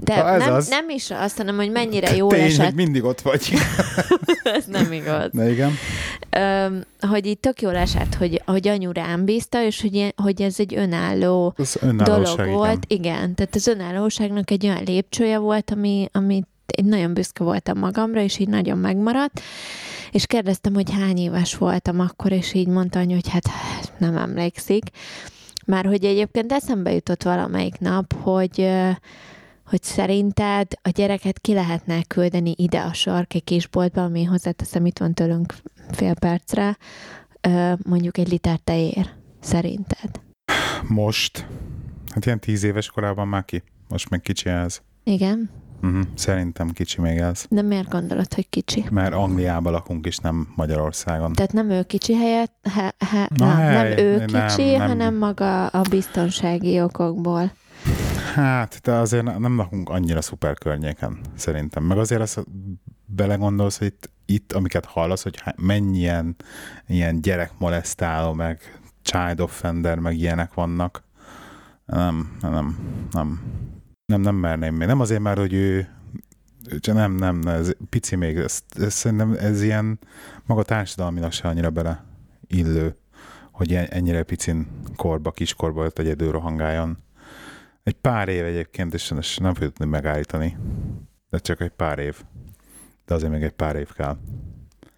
de 0.00 0.36
nem, 0.36 0.62
nem 0.68 0.88
is 0.88 1.10
azt, 1.10 1.36
hanem, 1.36 1.56
hogy 1.56 1.70
mennyire 1.70 2.16
jó 2.16 2.32
esett. 2.32 2.56
Tény, 2.56 2.64
hogy 2.64 2.74
mindig 2.74 3.04
ott 3.04 3.20
vagy. 3.20 3.52
Ez 4.56 4.64
nem 4.66 4.92
igaz. 4.92 5.28
Na 5.32 5.48
igen. 5.48 5.72
Um, 6.36 6.80
hogy 7.06 7.26
így 7.26 7.38
tök 7.38 7.60
jól 7.60 7.76
esett, 7.76 8.14
hogy, 8.14 8.42
hogy 8.46 8.68
anyu 8.68 8.92
rám 8.92 9.24
bízta, 9.24 9.62
és 9.62 9.80
hogy, 9.80 10.14
hogy 10.16 10.42
ez 10.42 10.60
egy 10.60 10.74
önálló 10.74 11.56
dolog 11.80 12.46
volt. 12.46 12.84
Igen. 12.86 13.14
igen, 13.14 13.34
tehát 13.34 13.54
az 13.54 13.66
önállóságnak 13.66 14.50
egy 14.50 14.66
olyan 14.66 14.82
lépcsője 14.84 15.38
volt, 15.38 15.70
ami, 15.70 16.08
ami 16.12 16.42
én 16.76 16.84
nagyon 16.84 17.14
büszke 17.14 17.44
voltam 17.44 17.78
magamra, 17.78 18.20
és 18.20 18.38
így 18.38 18.48
nagyon 18.48 18.78
megmaradt, 18.78 19.40
és 20.10 20.26
kérdeztem, 20.26 20.74
hogy 20.74 20.90
hány 20.90 21.18
éves 21.18 21.56
voltam 21.56 22.00
akkor, 22.00 22.32
és 22.32 22.54
így 22.54 22.66
mondta 22.66 22.98
anyu, 22.98 23.14
hogy 23.14 23.28
hát 23.28 23.48
nem 23.98 24.16
emlékszik. 24.16 24.84
Már 25.66 25.84
hogy 25.84 26.04
egyébként 26.04 26.52
eszembe 26.52 26.92
jutott 26.92 27.22
valamelyik 27.22 27.78
nap, 27.78 28.14
hogy 28.22 28.68
hogy 29.66 29.82
szerinted 29.82 30.66
a 30.82 30.88
gyereket 30.88 31.38
ki 31.38 31.54
lehetne 31.54 32.02
küldeni 32.02 32.54
ide 32.56 32.80
a 32.80 32.92
sarki 32.92 33.40
kisboltba, 33.40 34.02
ami 34.02 34.24
hozzáteszem, 34.24 34.86
itt 34.86 34.98
van 34.98 35.14
tőlünk 35.14 35.54
fél 35.90 36.14
percre, 36.14 36.76
mondjuk 37.82 38.18
egy 38.18 38.28
liter 38.28 38.58
tejér, 38.58 39.10
szerinted? 39.40 40.20
Most? 40.88 41.46
Hát 42.14 42.26
ilyen 42.26 42.40
tíz 42.40 42.62
éves 42.62 42.88
korában 42.90 43.28
már 43.28 43.44
ki. 43.44 43.62
Most 43.88 44.10
meg 44.10 44.20
kicsi 44.20 44.48
ez. 44.48 44.80
Igen. 45.04 45.50
Uh-huh. 45.82 46.02
Szerintem 46.14 46.70
kicsi 46.70 47.00
még 47.00 47.18
ez. 47.18 47.46
De 47.50 47.62
miért 47.62 47.88
gondolod, 47.88 48.34
hogy 48.34 48.48
kicsi? 48.48 48.84
Mert 48.90 49.14
Angliában 49.14 49.72
lakunk, 49.72 50.06
és 50.06 50.16
nem 50.16 50.48
Magyarországon. 50.56 51.32
Tehát 51.32 51.52
nem 51.52 51.70
ő 51.70 51.82
kicsi 51.82 52.14
helyett, 52.14 52.68
he, 52.74 52.94
he, 52.98 53.28
Na, 53.36 53.46
nem, 53.46 53.56
hely, 53.56 53.94
nem 53.94 54.04
ő 54.04 54.24
kicsi, 54.24 54.70
nem, 54.70 54.78
nem. 54.78 54.88
hanem 54.88 55.14
maga 55.14 55.66
a 55.66 55.80
biztonsági 55.90 56.80
okokból. 56.80 57.52
Hát, 58.34 58.80
de 58.82 58.92
azért 58.92 59.38
nem 59.38 59.56
lakunk 59.56 59.88
annyira 59.88 60.22
szuper 60.22 60.58
környéken, 60.58 61.18
szerintem. 61.36 61.82
Meg 61.82 61.98
azért 61.98 62.20
azt 62.20 62.44
belegondolsz, 63.06 63.78
hogy 63.78 63.86
itt, 63.86 64.10
itt 64.26 64.52
amiket 64.52 64.84
hallasz, 64.84 65.22
hogy 65.22 65.42
mennyien 65.56 66.36
ilyen 66.86 67.20
gyerekmolesztáló, 67.20 68.32
meg 68.32 68.80
child 69.02 69.40
offender, 69.40 69.98
meg 69.98 70.16
ilyenek 70.16 70.54
vannak. 70.54 71.02
Nem, 71.86 72.36
nem, 72.40 72.78
nem. 73.10 73.42
Nem, 74.06 74.20
nem 74.20 74.34
merném 74.34 74.74
még. 74.74 74.86
Nem 74.88 75.00
azért 75.00 75.20
már, 75.20 75.38
hogy 75.38 75.52
ő 75.52 75.88
nem, 76.82 77.12
nem, 77.12 77.40
ez 77.46 77.72
pici 77.88 78.16
még, 78.16 78.36
ez, 78.36 78.62
ez, 78.68 78.92
szerintem 78.92 79.32
ez 79.32 79.62
ilyen 79.62 79.98
maga 80.46 80.62
társadalmilag 80.62 81.32
se 81.32 81.48
annyira 81.48 81.70
bele 81.70 82.04
illő, 82.46 82.96
hogy 83.52 83.74
ennyire 83.74 84.22
picin 84.22 84.66
korba, 84.96 85.30
kiskorba 85.30 85.84
ott 85.84 85.98
egyedül 85.98 86.30
rohangáljon. 86.30 86.98
Egy 87.82 87.94
pár 87.94 88.28
év 88.28 88.44
egyébként, 88.44 88.94
és 88.94 89.36
nem 89.36 89.54
fogjuk 89.54 89.72
tudni 89.72 89.92
megállítani. 89.92 90.56
De 91.30 91.38
csak 91.38 91.60
egy 91.60 91.70
pár 91.70 91.98
év. 91.98 92.22
De 93.06 93.14
azért 93.14 93.32
még 93.32 93.42
egy 93.42 93.52
pár 93.52 93.76
év 93.76 93.92
kell. 93.92 94.16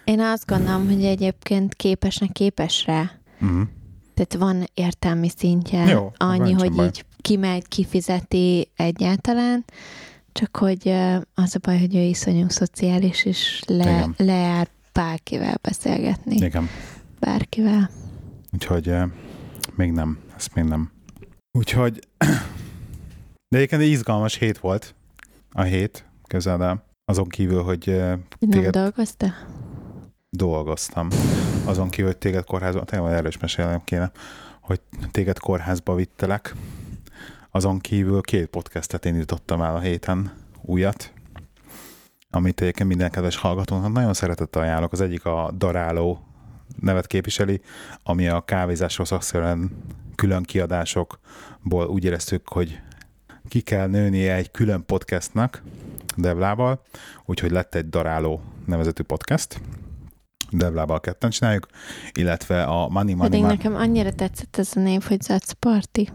Én 0.04 0.20
azt 0.20 0.46
gondolom, 0.46 0.86
hogy 0.86 1.04
egyébként 1.04 1.74
képesnek 1.74 2.32
képes 2.32 2.84
rá. 2.86 3.10
Uh-huh. 3.40 3.68
Tehát 4.14 4.34
van 4.34 4.64
értelmi 4.74 5.28
szintje. 5.36 5.84
Jó, 5.84 6.12
annyi, 6.16 6.52
hogy 6.52 6.72
baj. 6.72 6.86
így 6.86 7.04
kimegy, 7.20 7.68
kifizeti 7.68 8.70
egyáltalán, 8.76 9.64
csak 10.32 10.56
hogy 10.56 10.88
az 11.34 11.54
a 11.54 11.58
baj, 11.60 11.78
hogy 11.78 11.96
ő 11.96 12.00
iszonyú 12.00 12.48
szociális, 12.48 13.24
és 13.24 13.62
le, 13.66 14.08
lejár 14.16 14.68
bárkivel 14.92 15.58
beszélgetni. 15.62 16.34
Igen. 16.34 16.68
Bárkivel. 17.20 17.90
Úgyhogy 18.52 18.94
még 19.74 19.92
nem, 19.92 20.18
ezt 20.36 20.54
még 20.54 20.64
nem. 20.64 20.90
Úgyhogy 21.58 22.00
de 23.48 23.56
egyébként 23.56 23.82
egy 23.82 23.88
izgalmas 23.88 24.38
hét 24.38 24.58
volt 24.58 24.94
a 25.52 25.62
hét, 25.62 26.04
közel, 26.26 26.84
azon 27.08 27.28
kívül, 27.28 27.62
hogy 27.62 27.78
téged... 27.80 28.18
Nem 28.38 28.70
dolgoztál? 28.70 29.34
Dolgoztam. 30.30 31.08
Azon 31.64 31.88
kívül, 31.88 32.10
hogy 32.10 32.18
téged 32.18 32.44
kórházba, 32.44 32.84
tényleg 32.84 33.12
erről 33.12 33.28
is 33.28 33.38
mesélnem 33.38 33.84
kéne, 33.84 34.10
hogy 34.60 34.80
téged 35.10 35.38
kórházba 35.38 35.94
vittelek. 35.94 36.54
Azon 37.50 37.78
kívül 37.78 38.20
két 38.20 38.46
podcastet 38.46 39.04
indítottam 39.04 39.62
el 39.62 39.74
a 39.74 39.80
héten, 39.80 40.32
újat, 40.62 41.12
amit 42.30 42.60
egyébként 42.60 42.88
minden 42.88 43.10
kedves 43.10 43.36
hallgatónak 43.36 43.92
nagyon 43.92 44.14
szeretett 44.14 44.56
ajánlok. 44.56 44.92
Az 44.92 45.00
egyik 45.00 45.24
a 45.24 45.52
Daráló 45.56 46.26
nevet 46.80 47.06
képviseli, 47.06 47.60
ami 48.02 48.28
a 48.28 48.40
kávézásról 48.40 49.06
szakszerűen 49.06 49.70
külön 50.14 50.42
kiadásokból 50.42 51.86
úgy 51.86 52.04
éreztük, 52.04 52.48
hogy 52.48 52.80
ki 53.48 53.60
kell 53.60 53.86
nőnie 53.86 54.34
egy 54.34 54.50
külön 54.50 54.84
podcastnak, 54.86 55.62
Devlával, 56.16 56.82
úgyhogy 57.24 57.50
lett 57.50 57.74
egy 57.74 57.88
Daráló 57.88 58.40
nevezetű 58.66 59.02
podcast, 59.02 59.60
Devlával 60.50 61.00
ketten 61.00 61.30
csináljuk, 61.30 61.66
illetve 62.12 62.62
a 62.64 62.88
Money 62.88 63.14
Money 63.14 63.30
Pedig 63.30 63.44
nekem 63.44 63.74
annyira 63.74 64.12
tetszett 64.12 64.56
ez 64.56 64.70
a 64.74 64.80
név, 64.80 65.02
hogy 65.02 65.22
Zatz 65.22 65.52
Party. 65.52 66.10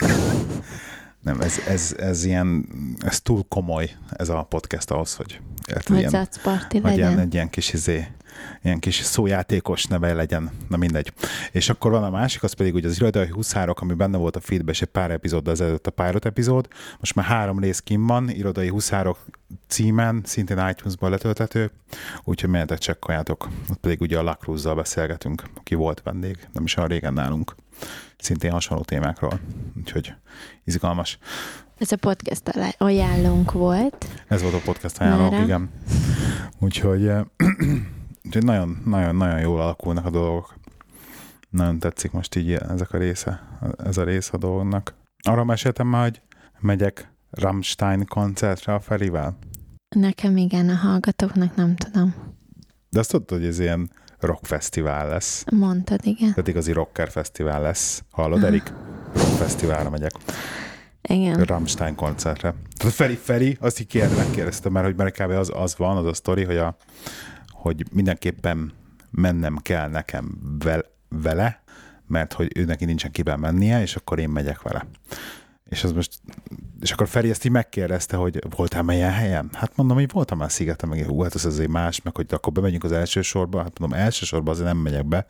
Nem, 1.26 1.40
ez, 1.40 1.58
ez, 1.68 1.94
ez 1.98 2.24
ilyen, 2.24 2.68
ez 2.98 3.20
túl 3.20 3.44
komoly 3.48 3.90
ez 4.10 4.28
a 4.28 4.42
podcast 4.42 4.90
ahhoz, 4.90 5.14
hogy 5.14 5.40
hogy 5.86 5.98
ilyen, 5.98 6.10
legyen. 6.82 7.10
Ilyen, 7.10 7.18
egy 7.18 7.34
ilyen 7.34 7.50
kis 7.50 7.72
izé, 7.72 8.06
ilyen 8.62 8.78
kis 8.78 8.94
szójátékos 8.94 9.84
neve 9.84 10.12
legyen, 10.12 10.50
na 10.68 10.76
mindegy. 10.76 11.12
És 11.52 11.68
akkor 11.68 11.90
van 11.90 12.04
a 12.04 12.10
másik, 12.10 12.42
az 12.42 12.52
pedig 12.52 12.74
ugye 12.74 12.88
az 12.88 12.96
irodai 12.96 13.28
huszárok, 13.28 13.80
ami 13.80 13.94
benne 13.94 14.16
volt 14.16 14.36
a 14.36 14.40
feedbe, 14.40 14.70
és 14.70 14.82
egy 14.82 14.88
pár 14.88 15.10
epizód 15.10 15.48
az 15.48 15.60
előtt 15.60 15.86
a 15.86 15.90
pilot 15.90 16.24
epizód. 16.24 16.68
Most 16.98 17.14
már 17.14 17.26
három 17.26 17.58
rész 17.58 17.80
kim 17.80 18.06
van, 18.06 18.30
irodai 18.30 18.68
huszárok 18.68 19.26
címen, 19.68 20.20
szintén 20.24 20.68
iTunes-ból 20.68 21.10
letölthető, 21.10 21.70
úgyhogy 22.24 22.50
menjetek 22.50 22.78
csekkoljátok. 22.78 23.48
Ott 23.70 23.80
pedig 23.80 24.00
ugye 24.00 24.18
a 24.18 24.22
Lacruz-zal 24.22 24.74
beszélgetünk, 24.74 25.42
aki 25.54 25.74
volt 25.74 26.02
vendég, 26.02 26.48
nem 26.52 26.64
is 26.64 26.76
olyan 26.76 26.88
régen 26.88 27.12
nálunk. 27.12 27.54
Szintén 28.18 28.50
hasonló 28.50 28.82
témákról, 28.82 29.40
úgyhogy 29.76 30.14
izgalmas. 30.64 31.18
Ez 31.78 31.92
a 31.92 31.96
podcast 31.96 32.74
ajánlónk 32.78 33.52
volt. 33.52 34.06
Ez 34.28 34.42
volt 34.42 34.54
a 34.54 34.60
podcast 34.64 35.00
ajánlónk, 35.00 35.44
igen. 35.44 35.70
Úgyhogy 36.58 37.10
Úgyhogy 38.26 38.44
nagyon, 38.44 38.82
nagyon, 38.84 39.16
nagyon 39.16 39.40
jól 39.40 39.60
alakulnak 39.60 40.04
a 40.04 40.10
dolgok. 40.10 40.54
Nagyon 41.50 41.78
tetszik 41.78 42.10
most 42.10 42.34
így 42.34 42.52
ezek 42.52 42.92
a 42.92 42.98
része, 42.98 43.58
ez 43.84 43.96
a 43.96 44.04
rész 44.04 44.32
a 44.32 44.36
dolgnak. 44.36 44.94
Arra 45.22 45.44
meséltem 45.44 45.86
már, 45.86 46.02
hogy 46.02 46.20
megyek 46.60 47.12
Rammstein 47.30 48.06
koncertre 48.06 48.74
a 48.74 48.80
Ferivel. 48.80 49.38
Nekem 49.96 50.36
igen, 50.36 50.68
a 50.68 50.74
hallgatóknak 50.74 51.56
nem 51.56 51.76
tudom. 51.76 52.14
De 52.90 52.98
azt 52.98 53.10
tudod, 53.10 53.30
hogy 53.30 53.44
ez 53.44 53.58
ilyen 53.58 53.90
rockfesztivál 54.26 55.08
lesz. 55.08 55.44
Mondtad, 55.52 56.00
igen. 56.02 56.30
Tehát 56.30 56.48
igazi 56.48 56.72
rocker 56.72 57.10
fesztivál 57.10 57.62
lesz. 57.62 58.02
Hallod, 58.10 58.44
Erik? 58.44 58.72
Rockfesztiválra 59.14 59.90
megyek. 59.90 60.12
Igen. 61.02 61.42
Rammstein 61.42 61.94
koncertre. 61.94 62.54
Tehát 62.76 62.94
Feri, 62.94 63.14
Feri, 63.14 63.56
azt 63.60 63.80
így 63.80 63.86
kérde, 63.86 64.14
megkérdeztem 64.16 64.72
már, 64.72 64.84
hogy 64.84 64.96
mert 64.96 65.22
kb. 65.22 65.30
az, 65.30 65.50
az 65.54 65.76
van, 65.76 65.96
az 65.96 66.04
a 66.04 66.14
sztori, 66.14 66.44
hogy, 66.44 66.56
a, 66.56 66.76
hogy 67.50 67.84
mindenképpen 67.92 68.72
mennem 69.10 69.56
kell 69.56 69.88
nekem 69.88 70.38
vel, 70.58 70.84
vele, 71.08 71.62
mert 72.06 72.32
hogy 72.32 72.50
ő 72.56 72.64
neki 72.64 72.84
nincsen 72.84 73.10
kiben 73.10 73.38
mennie, 73.38 73.80
és 73.80 73.96
akkor 73.96 74.18
én 74.18 74.28
megyek 74.28 74.62
vele. 74.62 74.86
És 75.68 75.84
az 75.84 75.92
most, 75.92 76.20
és 76.80 76.90
akkor 76.92 77.08
Feri 77.08 77.30
ezt 77.30 77.44
így 77.44 77.52
megkérdezte, 77.52 78.16
hogy 78.16 78.38
voltál 78.56 78.82
már 78.82 78.96
ilyen 78.96 79.12
helyen? 79.12 79.50
Hát 79.52 79.76
mondom, 79.76 79.96
hogy 79.96 80.10
voltam 80.12 80.38
már 80.38 80.50
szigeten, 80.50 80.88
meg 80.88 81.04
hú, 81.04 81.22
hát 81.22 81.34
az 81.34 81.44
azért 81.44 81.70
más, 81.70 82.02
meg 82.02 82.16
hogy 82.16 82.26
akkor 82.28 82.52
bemegyünk 82.52 82.84
az 82.84 82.92
első 82.92 83.22
sorba, 83.22 83.62
hát 83.62 83.78
mondom, 83.78 83.98
első 83.98 84.24
sorba 84.24 84.50
azért 84.50 84.66
nem 84.66 84.76
megyek 84.76 85.06
be. 85.06 85.26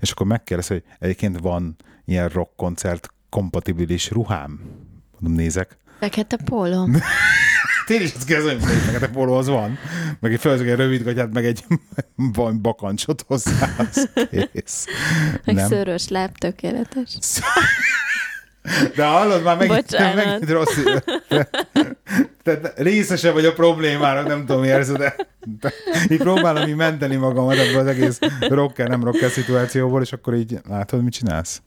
És 0.00 0.10
akkor 0.10 0.26
megkérdezte, 0.26 0.74
hogy 0.74 0.84
egyébként 0.98 1.38
van 1.38 1.76
ilyen 2.04 2.28
rock 2.28 2.56
koncert 2.56 3.08
kompatibilis 3.28 4.10
ruhám? 4.10 4.60
Mondom, 5.18 5.40
nézek. 5.40 5.78
Fekete 5.98 6.36
póló. 6.44 6.88
Én 7.86 8.00
is 8.00 8.14
azt 8.14 8.24
kérdezem, 8.24 8.60
hogy 8.60 8.78
fekete 8.78 9.08
póló 9.08 9.34
az 9.34 9.46
van. 9.46 9.78
Meg 10.20 10.32
egy 10.32 10.40
fölzök 10.40 10.66
egy 10.66 10.76
rövid 10.76 11.02
gatyát, 11.02 11.32
meg 11.32 11.44
egy 11.44 11.64
van 12.32 12.62
bakancsot 12.62 13.24
hozzá, 13.26 13.74
az 13.78 14.08
kész. 14.52 14.86
Meg 15.44 15.54
nem. 15.54 15.68
szörös 15.68 16.08
láb, 16.08 16.36
tökéletes. 16.38 17.18
De 18.96 19.06
hallod, 19.06 19.42
már 19.42 19.56
megint, 19.56 19.76
Bocsánat. 19.76 20.24
megint 20.24 20.50
rossz. 20.50 20.78
Tehát 22.42 22.72
részese 22.76 23.30
vagy 23.32 23.44
a 23.44 23.52
problémára, 23.52 24.22
nem 24.22 24.46
tudom, 24.46 24.64
érzed, 24.64 24.96
de, 24.96 25.14
de 25.60 25.72
így 26.08 26.18
próbálom 26.18 26.68
így 26.68 26.74
menteni 26.74 27.16
magamat 27.16 27.56
ebből 27.56 27.78
az 27.80 27.86
egész 27.86 28.18
rocker, 28.40 28.88
nem 28.88 29.04
rocker 29.04 29.30
szituációból, 29.30 30.02
és 30.02 30.12
akkor 30.12 30.34
így 30.34 30.58
látod, 30.68 31.02
mit 31.02 31.12
csinálsz? 31.12 31.62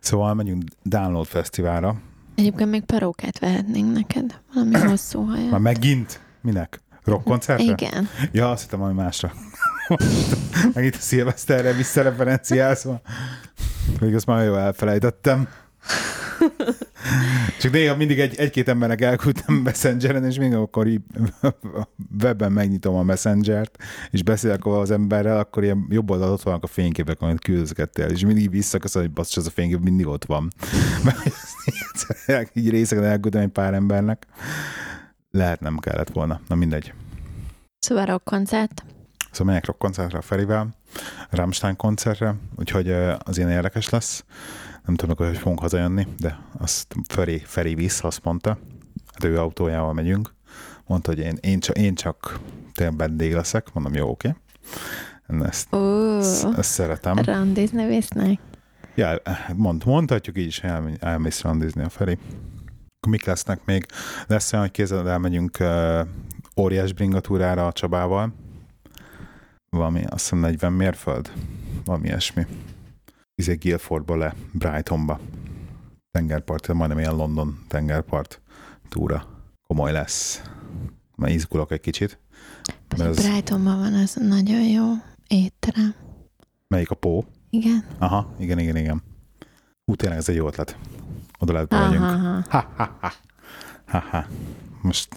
Szóval 0.00 0.34
megyünk 0.34 0.62
Download 0.82 1.26
Fesztiválra. 1.26 1.96
Egyébként 2.34 2.70
még 2.70 2.82
parókát 2.84 3.38
vehetnénk 3.38 3.92
neked. 3.92 4.40
Valami 4.54 4.78
hosszú 4.90 5.22
hajat. 5.22 5.50
Már 5.50 5.60
megint? 5.60 6.20
Minek? 6.40 6.80
Rock 7.04 7.24
koncertre? 7.24 7.64
Igen. 7.64 8.08
Ja, 8.32 8.50
azt 8.50 8.62
hittem, 8.62 8.78
valami 8.78 8.96
másra. 8.96 9.32
Megint 10.74 10.94
a 10.94 11.00
szilveszterre 11.00 11.72
visszareferenciálsz. 11.72 12.86
Még 14.00 14.14
azt 14.14 14.26
már 14.26 14.44
jól 14.44 14.58
elfelejtettem. 14.58 15.48
Csak 17.60 17.72
néha 17.72 17.96
mindig 17.96 18.20
egy, 18.20 18.36
egy-két 18.36 18.68
embernek 18.68 19.00
elküldtem 19.00 19.54
Messengeren, 19.54 20.24
és 20.24 20.38
még 20.38 20.54
akkor 20.54 20.86
így 20.86 21.00
webben 22.22 22.52
megnyitom 22.52 22.94
a 22.94 23.02
Messengert, 23.02 23.76
és 24.10 24.22
beszélek 24.22 24.66
az 24.66 24.90
emberrel, 24.90 25.38
akkor 25.38 25.62
ilyen 25.62 25.86
jobb 25.88 26.10
oldal 26.10 26.32
ott 26.32 26.42
vannak 26.42 26.62
a 26.62 26.66
fényképek, 26.66 27.20
amit 27.20 27.40
küldözgettél, 27.40 28.06
és 28.06 28.24
mindig 28.24 28.50
visszaköszön, 28.50 29.02
hogy 29.02 29.10
basszus, 29.10 29.36
az 29.36 29.46
a 29.46 29.50
fénykép 29.50 29.80
mindig 29.80 30.06
ott 30.06 30.24
van. 30.24 30.52
Mert 32.26 32.56
így 32.56 32.70
részegen 32.70 33.04
elküldtem 33.04 33.42
egy 33.42 33.48
pár 33.48 33.74
embernek. 33.74 34.26
Lehet 35.30 35.60
nem 35.60 35.78
kellett 35.78 36.10
volna. 36.10 36.40
Na 36.48 36.54
mindegy. 36.54 36.92
Szóval 37.78 38.04
rock 38.04 38.24
koncert. 38.24 38.84
Szóval 39.30 39.52
megyek 39.52 39.66
rock 39.66 39.78
koncertre 39.78 40.18
a 40.18 40.22
Ferivel, 40.22 40.68
Rammstein 41.30 41.76
koncertre, 41.76 42.34
úgyhogy 42.58 42.90
az 43.18 43.38
ilyen 43.38 43.50
érdekes 43.50 43.88
lesz. 43.88 44.24
Nem 44.86 44.94
tudom, 44.94 45.26
hogy 45.26 45.36
fogunk 45.36 45.60
hazajönni, 45.60 46.06
de 46.18 46.38
azt 46.58 46.94
Feri, 47.08 47.38
Feri 47.38 47.74
visz, 47.74 48.04
azt 48.04 48.24
mondta. 48.24 48.58
Hát 49.12 49.24
ő 49.24 49.38
autójával 49.38 49.92
megyünk. 49.92 50.34
Mondta, 50.86 51.10
hogy 51.10 51.20
én, 51.20 51.38
én, 51.40 51.60
csak, 51.60 51.78
én 51.78 51.94
csak 51.94 52.38
tényleg 52.74 52.96
vendég 52.96 53.34
leszek. 53.34 53.72
Mondom, 53.72 53.94
jó, 53.94 54.08
oké. 54.08 54.28
Okay. 54.28 55.46
Ezt, 55.46 55.74
Ó, 55.74 56.18
ezt, 56.18 56.44
ezt 56.44 56.70
szeretem. 56.70 57.16
randizni 57.18 57.86
visznek. 57.86 58.40
Ja, 58.94 59.20
mond, 59.54 59.84
mondhatjuk 59.86 60.38
így 60.38 60.46
is, 60.46 60.60
hogy 60.60 60.70
elmegy, 60.70 60.96
elmész 61.00 61.40
randizni 61.40 61.82
a 61.82 61.88
Feri. 61.88 62.18
Mik 63.08 63.24
lesznek 63.24 63.60
még? 63.64 63.86
Lesz 64.26 64.52
olyan, 64.52 64.64
hogy 64.64 64.74
kézzel 64.74 65.10
elmegyünk 65.10 65.56
uh, 65.60 66.06
óriás 66.56 66.92
bringatúrára 66.92 67.66
a 67.66 67.72
Csabával. 67.72 68.34
Valami, 69.70 70.04
azt 70.04 70.22
hiszem 70.22 70.38
40 70.38 70.72
mérföld. 70.72 71.32
Valami 71.84 72.06
ilyesmi. 72.06 72.46
Izé 73.38 73.54
Guildfordba 73.54 74.16
le, 74.16 74.34
Brightonba. 74.52 75.20
Tengerpart, 76.10 76.72
majdnem 76.72 76.98
ilyen 76.98 77.16
London 77.16 77.58
tengerpart 77.68 78.40
túra. 78.88 79.26
Komoly 79.66 79.92
lesz. 79.92 80.42
Már 81.16 81.30
izgulok 81.30 81.70
egy 81.70 81.80
kicsit. 81.80 82.18
Az... 82.98 83.16
Brightonban 83.16 83.78
van 83.78 83.94
az 83.94 84.14
nagyon 84.14 84.62
jó 84.62 84.84
étterem. 85.28 85.94
Melyik 86.68 86.90
a 86.90 86.94
Pó? 86.94 87.24
Igen. 87.50 87.84
Aha, 87.98 88.34
igen, 88.38 88.58
igen, 88.58 88.76
igen. 88.76 89.02
Hú, 89.84 89.94
tényleg 89.94 90.18
ez 90.18 90.28
egy 90.28 90.34
jó 90.34 90.46
ötlet. 90.46 90.78
Oda 91.38 91.52
lehet 91.52 91.72
aha. 91.72 92.44
Ha, 92.48 92.72
ha, 92.76 92.96
ha. 93.00 93.12
ha, 93.86 93.98
ha. 93.98 94.26
Most 94.82 95.16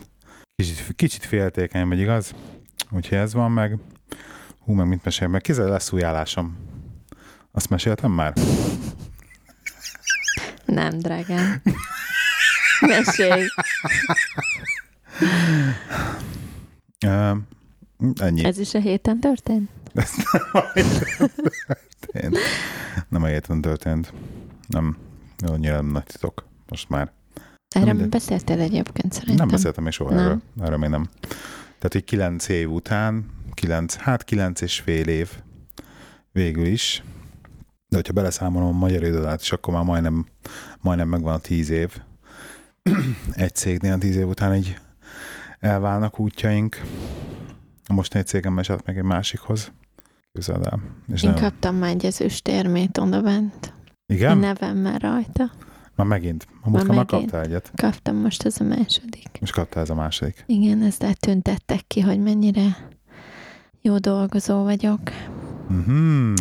kicsit, 0.55 0.95
kicsit 0.95 1.23
féltékeny 1.23 1.87
vagy, 1.87 1.99
igaz? 1.99 2.33
Úgyhogy 2.91 3.17
ez 3.17 3.33
van 3.33 3.51
meg. 3.51 3.77
Hú, 4.59 4.73
meg 4.73 4.87
mit 4.87 5.03
mesélj 5.03 5.31
meg? 5.31 5.41
Kézzel 5.41 5.69
lesz 5.69 5.91
új 5.91 6.03
állásom. 6.03 6.57
Azt 7.59 7.69
meséltem 7.69 8.11
már? 8.11 8.33
Nem, 10.65 10.99
drágám. 10.99 11.61
Mesélj. 12.79 13.45
Uh, 17.05 17.37
ennyi. 18.15 18.43
Ez 18.43 18.57
is 18.57 18.73
a 18.73 18.79
héten 18.79 19.19
történt? 19.19 19.69
Ez 19.93 20.11
nem 20.31 20.49
a 20.51 20.71
héten 20.73 21.31
történt. 22.01 22.37
Nem 23.09 23.23
a 23.23 23.25
héten 23.25 23.61
történt. 23.61 24.13
Nem. 24.67 24.97
Jó, 25.47 25.55
nyilván 25.55 25.85
nagy 25.85 26.03
titok. 26.03 26.45
Most 26.67 26.89
már. 26.89 27.11
Erről 27.75 27.87
mindegy. 27.87 28.09
beszéltél 28.09 28.59
egyébként 28.59 29.13
szerintem. 29.13 29.37
Nem 29.37 29.47
beszéltem 29.47 29.83
még 29.83 29.93
soha 29.93 30.13
Nem. 30.13 30.19
erről. 30.25 30.41
Erről 30.61 30.77
még 30.77 30.89
nem. 30.89 31.09
Tehát, 31.61 31.91
hogy 31.91 32.03
kilenc 32.03 32.47
év 32.47 32.71
után, 32.71 33.25
kilenc, 33.53 33.95
hát 33.95 34.23
kilenc 34.23 34.61
és 34.61 34.79
fél 34.79 35.07
év 35.07 35.29
végül 36.31 36.65
is, 36.65 37.03
de 37.89 37.95
hogyha 37.95 38.13
beleszámolom 38.13 38.67
a 38.67 38.77
magyar 38.77 39.03
időt 39.03 39.41
is, 39.41 39.51
akkor 39.51 39.73
már 39.73 39.83
majdnem, 39.83 40.25
majdnem 40.81 41.07
megvan 41.07 41.33
a 41.33 41.37
tíz 41.37 41.69
év. 41.69 41.97
egy 43.33 43.55
cégnél 43.55 43.97
tíz 43.97 44.15
év 44.15 44.27
után 44.27 44.55
így 44.55 44.77
elválnak 45.59 46.19
útjaink. 46.19 46.81
A 47.87 47.93
mostani 47.93 48.23
cégem 48.23 48.59
esett 48.59 48.85
meg 48.85 48.97
egy 48.97 49.03
másikhoz. 49.03 49.71
Képzeld 50.31 50.65
el. 50.65 50.79
És 51.13 51.23
Én 51.23 51.29
nagyon- 51.29 51.49
kaptam 51.49 51.75
már 51.75 51.89
egy 51.89 52.05
ezüstérmét 52.05 52.97
oda 52.97 53.21
bent. 53.21 53.73
Igen? 54.05 54.31
A 54.31 54.33
nevemmel 54.39 54.97
rajta. 54.97 55.51
Már 55.95 56.07
megint. 56.07 56.47
A 56.61 56.69
múltkor 56.69 56.95
már 56.95 57.05
kaptál 57.05 57.41
egyet. 57.41 57.71
Kaptam 57.75 58.15
most 58.15 58.43
ez 58.45 58.59
a 58.59 58.63
második. 58.63 59.37
Most 59.39 59.53
kaptál 59.53 59.83
ez 59.83 59.89
a 59.89 59.95
második. 59.95 60.43
Igen, 60.47 60.81
ezzel 60.81 61.13
tüntettek 61.13 61.81
ki, 61.87 61.99
hogy 62.01 62.19
mennyire 62.19 62.77
jó 63.81 63.97
dolgozó 63.97 64.63
vagyok. 64.63 64.99
Mhm. 65.67 66.33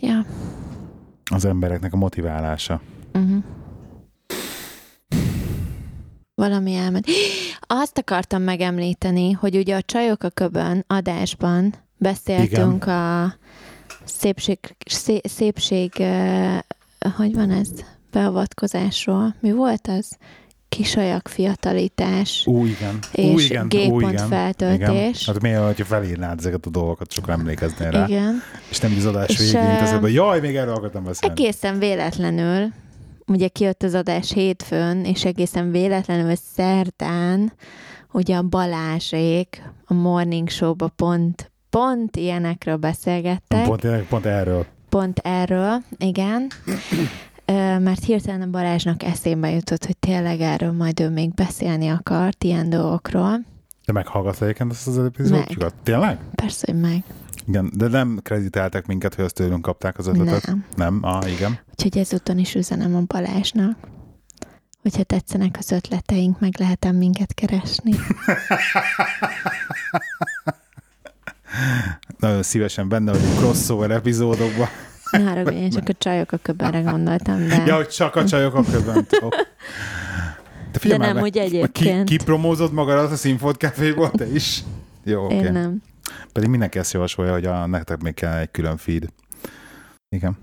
Ja. 0.00 0.24
Az 1.30 1.44
embereknek 1.44 1.92
a 1.92 1.96
motiválása. 1.96 2.80
Uh-huh. 3.12 3.44
Valami 6.34 6.74
elment. 6.74 7.06
Azt 7.60 7.98
akartam 7.98 8.42
megemlíteni, 8.42 9.32
hogy 9.32 9.56
ugye 9.56 9.76
a 9.76 9.82
Csajok 9.82 10.22
a 10.22 10.28
Köbön 10.28 10.84
adásban 10.86 11.74
beszéltünk 11.98 12.86
a 12.86 13.34
szépség, 14.04 14.58
szé, 14.86 15.20
szépség 15.24 15.92
hogy 17.16 17.34
van 17.34 17.50
ez? 17.50 17.68
Beavatkozásról. 18.10 19.34
Mi 19.40 19.52
volt 19.52 19.86
az? 19.86 20.18
Kisajak 20.70 21.28
fiatalítás. 21.28 22.42
Ú, 22.46 22.64
igen. 22.64 22.98
És 23.12 23.34
Ú, 23.34 23.38
igen. 23.38 23.68
G-pont 23.68 24.20
feltöltés. 24.20 25.26
Hát 25.26 25.40
miért, 25.40 25.64
hogyha 25.64 25.84
felírnád 25.84 26.38
ezeket 26.38 26.66
a 26.66 26.70
dolgokat, 26.70 27.12
sokan 27.12 27.38
emlékeznél 27.38 27.90
rá. 27.90 28.06
Igen. 28.06 28.42
És 28.70 28.78
nem 28.78 28.94
az 28.98 29.06
adás 29.06 29.38
végén, 29.38 29.82
az, 29.82 29.92
hogy 29.92 30.14
jaj, 30.14 30.40
még 30.40 30.56
erről 30.56 30.74
akartam 30.74 31.04
beszélni. 31.04 31.34
Egészen 31.40 31.78
véletlenül, 31.78 32.72
ugye 33.26 33.48
kijött 33.48 33.82
az 33.82 33.94
adás 33.94 34.32
hétfőn, 34.32 35.04
és 35.04 35.24
egészen 35.24 35.70
véletlenül 35.70 36.34
szerdán, 36.54 37.52
ugye 38.12 38.36
a 38.36 38.42
Balázsék 38.42 39.62
a 39.84 39.94
Morning 39.94 40.48
Show-ba 40.48 40.88
pont, 40.88 41.50
pont 41.70 42.16
ilyenekről 42.16 42.76
beszélgettek. 42.76 43.64
Pont, 43.64 43.86
pont 44.08 44.26
erről. 44.26 44.66
Pont 44.88 45.18
erről, 45.18 45.82
igen. 45.98 46.46
Mert 47.78 48.04
hirtelen 48.04 48.42
a 48.42 48.50
Balázsnak 48.50 49.02
eszébe 49.02 49.50
jutott, 49.50 49.84
hogy 49.84 49.96
tényleg 49.98 50.40
erről 50.40 50.72
majd 50.72 51.00
ő 51.00 51.08
még 51.08 51.34
beszélni 51.34 51.88
akart, 51.88 52.44
ilyen 52.44 52.70
dolgokról. 52.70 53.40
De 53.84 53.92
meghallgatsz 53.92 54.40
egyébként 54.40 54.70
azt 54.70 54.86
az 54.86 54.98
epizódjukat? 54.98 55.74
Tényleg? 55.82 56.18
Persze, 56.34 56.72
hogy 56.72 56.80
meg. 56.80 57.02
Igen, 57.46 57.70
de 57.74 57.88
nem 57.88 58.18
kreditáltak 58.22 58.86
minket, 58.86 59.14
hogy 59.14 59.24
azt 59.24 59.34
tőlünk 59.34 59.62
kapták 59.62 59.98
az 59.98 60.06
ötletet. 60.06 60.46
Nem. 60.46 60.64
Nem? 60.76 60.98
Ah, 61.02 61.32
igen. 61.32 61.58
Úgyhogy 61.70 61.98
ezúton 61.98 62.38
is 62.38 62.54
üzenem 62.54 62.96
a 62.96 63.02
Balázsnak. 63.06 63.76
Hogyha 64.82 65.02
tetszenek 65.02 65.56
az 65.58 65.70
ötleteink, 65.70 66.40
meg 66.40 66.54
lehetem 66.58 66.96
minket 66.96 67.34
keresni. 67.34 67.92
Nagyon 72.18 72.42
szívesen 72.42 72.88
benne 72.88 73.12
vagyunk 73.12 73.36
crossover 73.36 73.90
epizódokban. 73.90 74.68
Ne 75.10 75.18
haragudj, 75.22 75.56
én 75.56 75.70
csak 75.70 75.88
a 75.88 75.92
csajok 75.98 76.32
a 76.32 76.36
köbbenre 76.36 76.80
gondoltam, 76.80 77.48
de... 77.48 77.62
Ja, 77.66 77.76
hogy 77.76 77.88
csak 77.88 78.16
a 78.16 78.24
csajok 78.24 78.54
a 78.54 78.62
köbben. 78.70 79.06
De, 80.72 80.88
de 80.88 80.96
nem 80.96 81.14
meg, 81.14 81.22
úgy 81.22 81.38
egyébként. 81.38 82.08
Ki, 82.08 82.16
ki 82.16 82.24
promózott 82.24 82.72
magadat 82.72 83.12
a 83.12 83.16
Színfolt 83.16 83.56
Caféból, 83.56 84.10
te 84.10 84.26
is? 84.26 84.62
Jó, 85.04 85.24
oké. 85.24 85.34
Én 85.34 85.40
Okay. 85.40 85.52
nem. 85.52 85.82
Pedig 86.32 86.48
mindenki 86.48 86.78
ezt 86.78 86.92
javasolja, 86.92 87.32
hogy 87.32 87.44
a, 87.44 87.66
nektek 87.66 88.02
még 88.02 88.14
kell 88.14 88.36
egy 88.38 88.50
külön 88.50 88.76
feed. 88.76 89.04
Igen. 90.08 90.38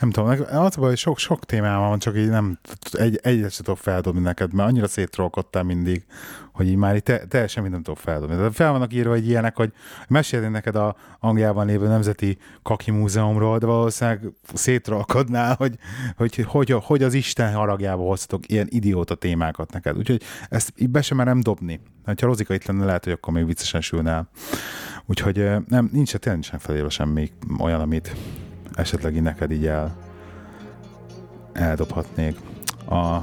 Nem 0.00 0.10
tudom, 0.10 0.46
az 0.52 0.74
hogy 0.74 0.96
sok, 0.96 1.18
sok 1.18 1.44
témám 1.44 1.80
van, 1.80 1.98
csak 1.98 2.16
így 2.16 2.28
nem, 2.28 2.58
egy, 2.92 3.18
egyet 3.22 3.52
sem 3.52 3.64
tudok 3.64 3.78
feldobni 3.78 4.20
neked, 4.20 4.52
mert 4.52 4.68
annyira 4.68 4.88
széttrollkodtál 4.88 5.62
mindig, 5.62 6.04
hogy 6.52 6.68
így 6.68 6.76
már 6.76 6.94
így 6.94 7.02
te, 7.02 7.18
teljesen 7.18 7.62
mindent 7.62 7.84
tudok 7.84 7.98
feldobni. 7.98 8.36
De 8.36 8.50
fel 8.50 8.72
vannak 8.72 8.94
írva, 8.94 9.10
hogy 9.10 9.28
ilyenek, 9.28 9.56
hogy 9.56 9.72
mesélni 10.08 10.48
neked 10.48 10.76
a 10.76 10.96
Angliában 11.18 11.66
lévő 11.66 11.86
Nemzeti 11.86 12.38
Kaki 12.62 12.90
Múzeumról, 12.90 13.58
de 13.58 13.66
valószínűleg 13.66 14.32
szétrollkodnál, 14.54 15.54
hogy, 15.54 15.74
hogy, 16.16 16.44
hogy, 16.48 16.76
hogy 16.82 17.02
az 17.02 17.14
Isten 17.14 17.54
haragjába 17.54 18.02
hoztatok 18.02 18.50
ilyen 18.50 18.66
idióta 18.70 19.14
témákat 19.14 19.72
neked. 19.72 19.96
Úgyhogy 19.96 20.22
ezt 20.48 20.72
így 20.76 20.90
be 20.90 21.02
sem 21.02 21.16
merem 21.16 21.40
dobni. 21.40 21.80
Ha 22.04 22.14
Rozika 22.18 22.54
itt 22.54 22.66
lenne, 22.66 22.84
lehet, 22.84 23.04
hogy 23.04 23.12
akkor 23.12 23.32
még 23.32 23.46
viccesen 23.46 23.80
sülne 23.80 24.10
el. 24.10 24.28
Úgyhogy 25.06 25.50
nem, 25.68 25.88
nincs, 25.92 26.10
tényleg 26.10 26.40
nincsen 26.40 26.58
felírva 26.58 26.90
semmi 26.90 27.30
olyan, 27.58 27.80
amit 27.80 28.16
esetleg 28.74 29.14
így 29.14 29.22
neked 29.22 29.50
így 29.50 29.66
el, 29.66 29.96
eldobhatnék. 31.52 32.36
A, 32.88 33.18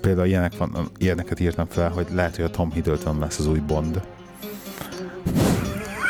például 0.00 0.26
ilyenek 0.26 0.56
van, 0.56 0.90
ilyeneket 0.96 1.40
írtam 1.40 1.66
fel, 1.68 1.90
hogy 1.90 2.06
lehet, 2.12 2.36
hogy 2.36 2.44
a 2.44 2.50
Tom 2.50 2.72
Hiddleton 2.72 3.18
lesz 3.18 3.38
az 3.38 3.46
új 3.46 3.58
Bond. 3.58 4.02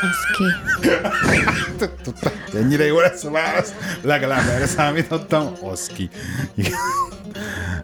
Az 0.01 0.37
ki. 0.37 0.43
Ennyire 2.57 2.85
jó 2.85 2.99
lesz 2.99 3.23
a 3.23 3.31
válasz. 3.31 3.73
Legalább 4.01 4.47
erre 4.47 4.65
számítottam. 4.65 5.51
Az 5.71 5.87
ki. 5.87 6.09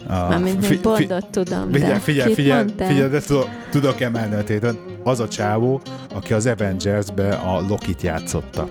Mármint 0.08 0.66
fi, 0.66 0.78
Bondot 0.78 1.28
tudom, 1.28 1.72
figyelj, 1.72 1.94
de 1.94 2.00
figyelj, 2.00 2.34
figyelj, 2.34 2.68
figyelj, 2.78 3.10
de 3.10 3.20
tudok, 3.20 3.48
tudok 3.70 4.02
emelni 4.02 4.36
a 4.36 4.44
tétet. 4.44 4.78
Az 5.04 5.20
a 5.20 5.28
csávó, 5.28 5.82
aki 6.14 6.34
az 6.34 6.46
Avengers-be 6.46 7.34
a 7.34 7.62
Lokit 7.68 8.02
játszotta. 8.02 8.70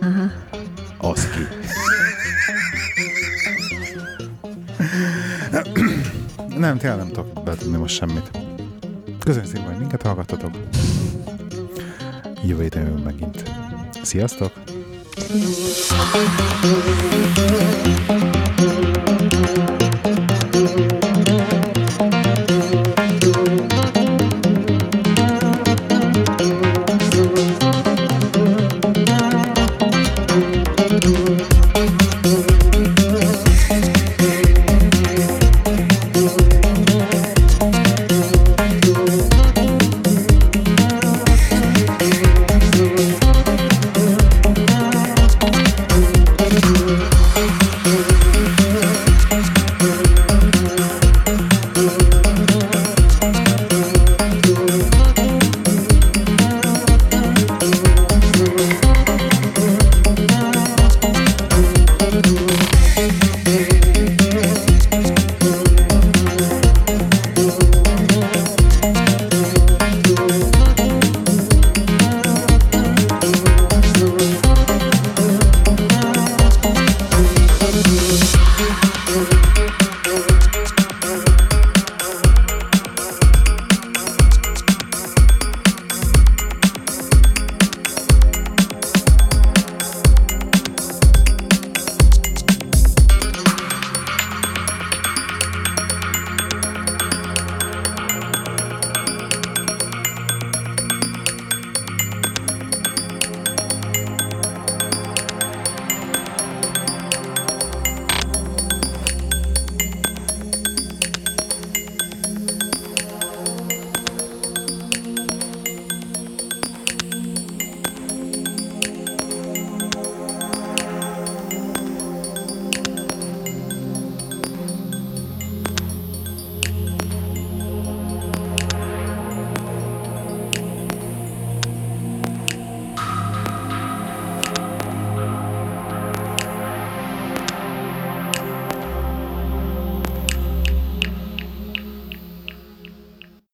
Aha. 0.00 0.30
Az 1.02 1.28
ki. 1.28 1.46
nem, 6.56 6.78
tényleg 6.78 6.98
nem 6.98 7.08
tudok 7.08 7.44
betudni 7.44 7.76
most 7.76 7.94
semmit. 7.94 8.30
Köszönjük 9.18 9.50
szépen, 9.50 9.66
hogy 9.68 9.78
minket 9.78 10.02
hallgattatok. 10.02 10.50
Jövő 12.44 12.62
héten 12.62 12.82
megint. 12.82 13.50
Sziasztok! 14.02 14.52
Sziasztok! 15.16 16.32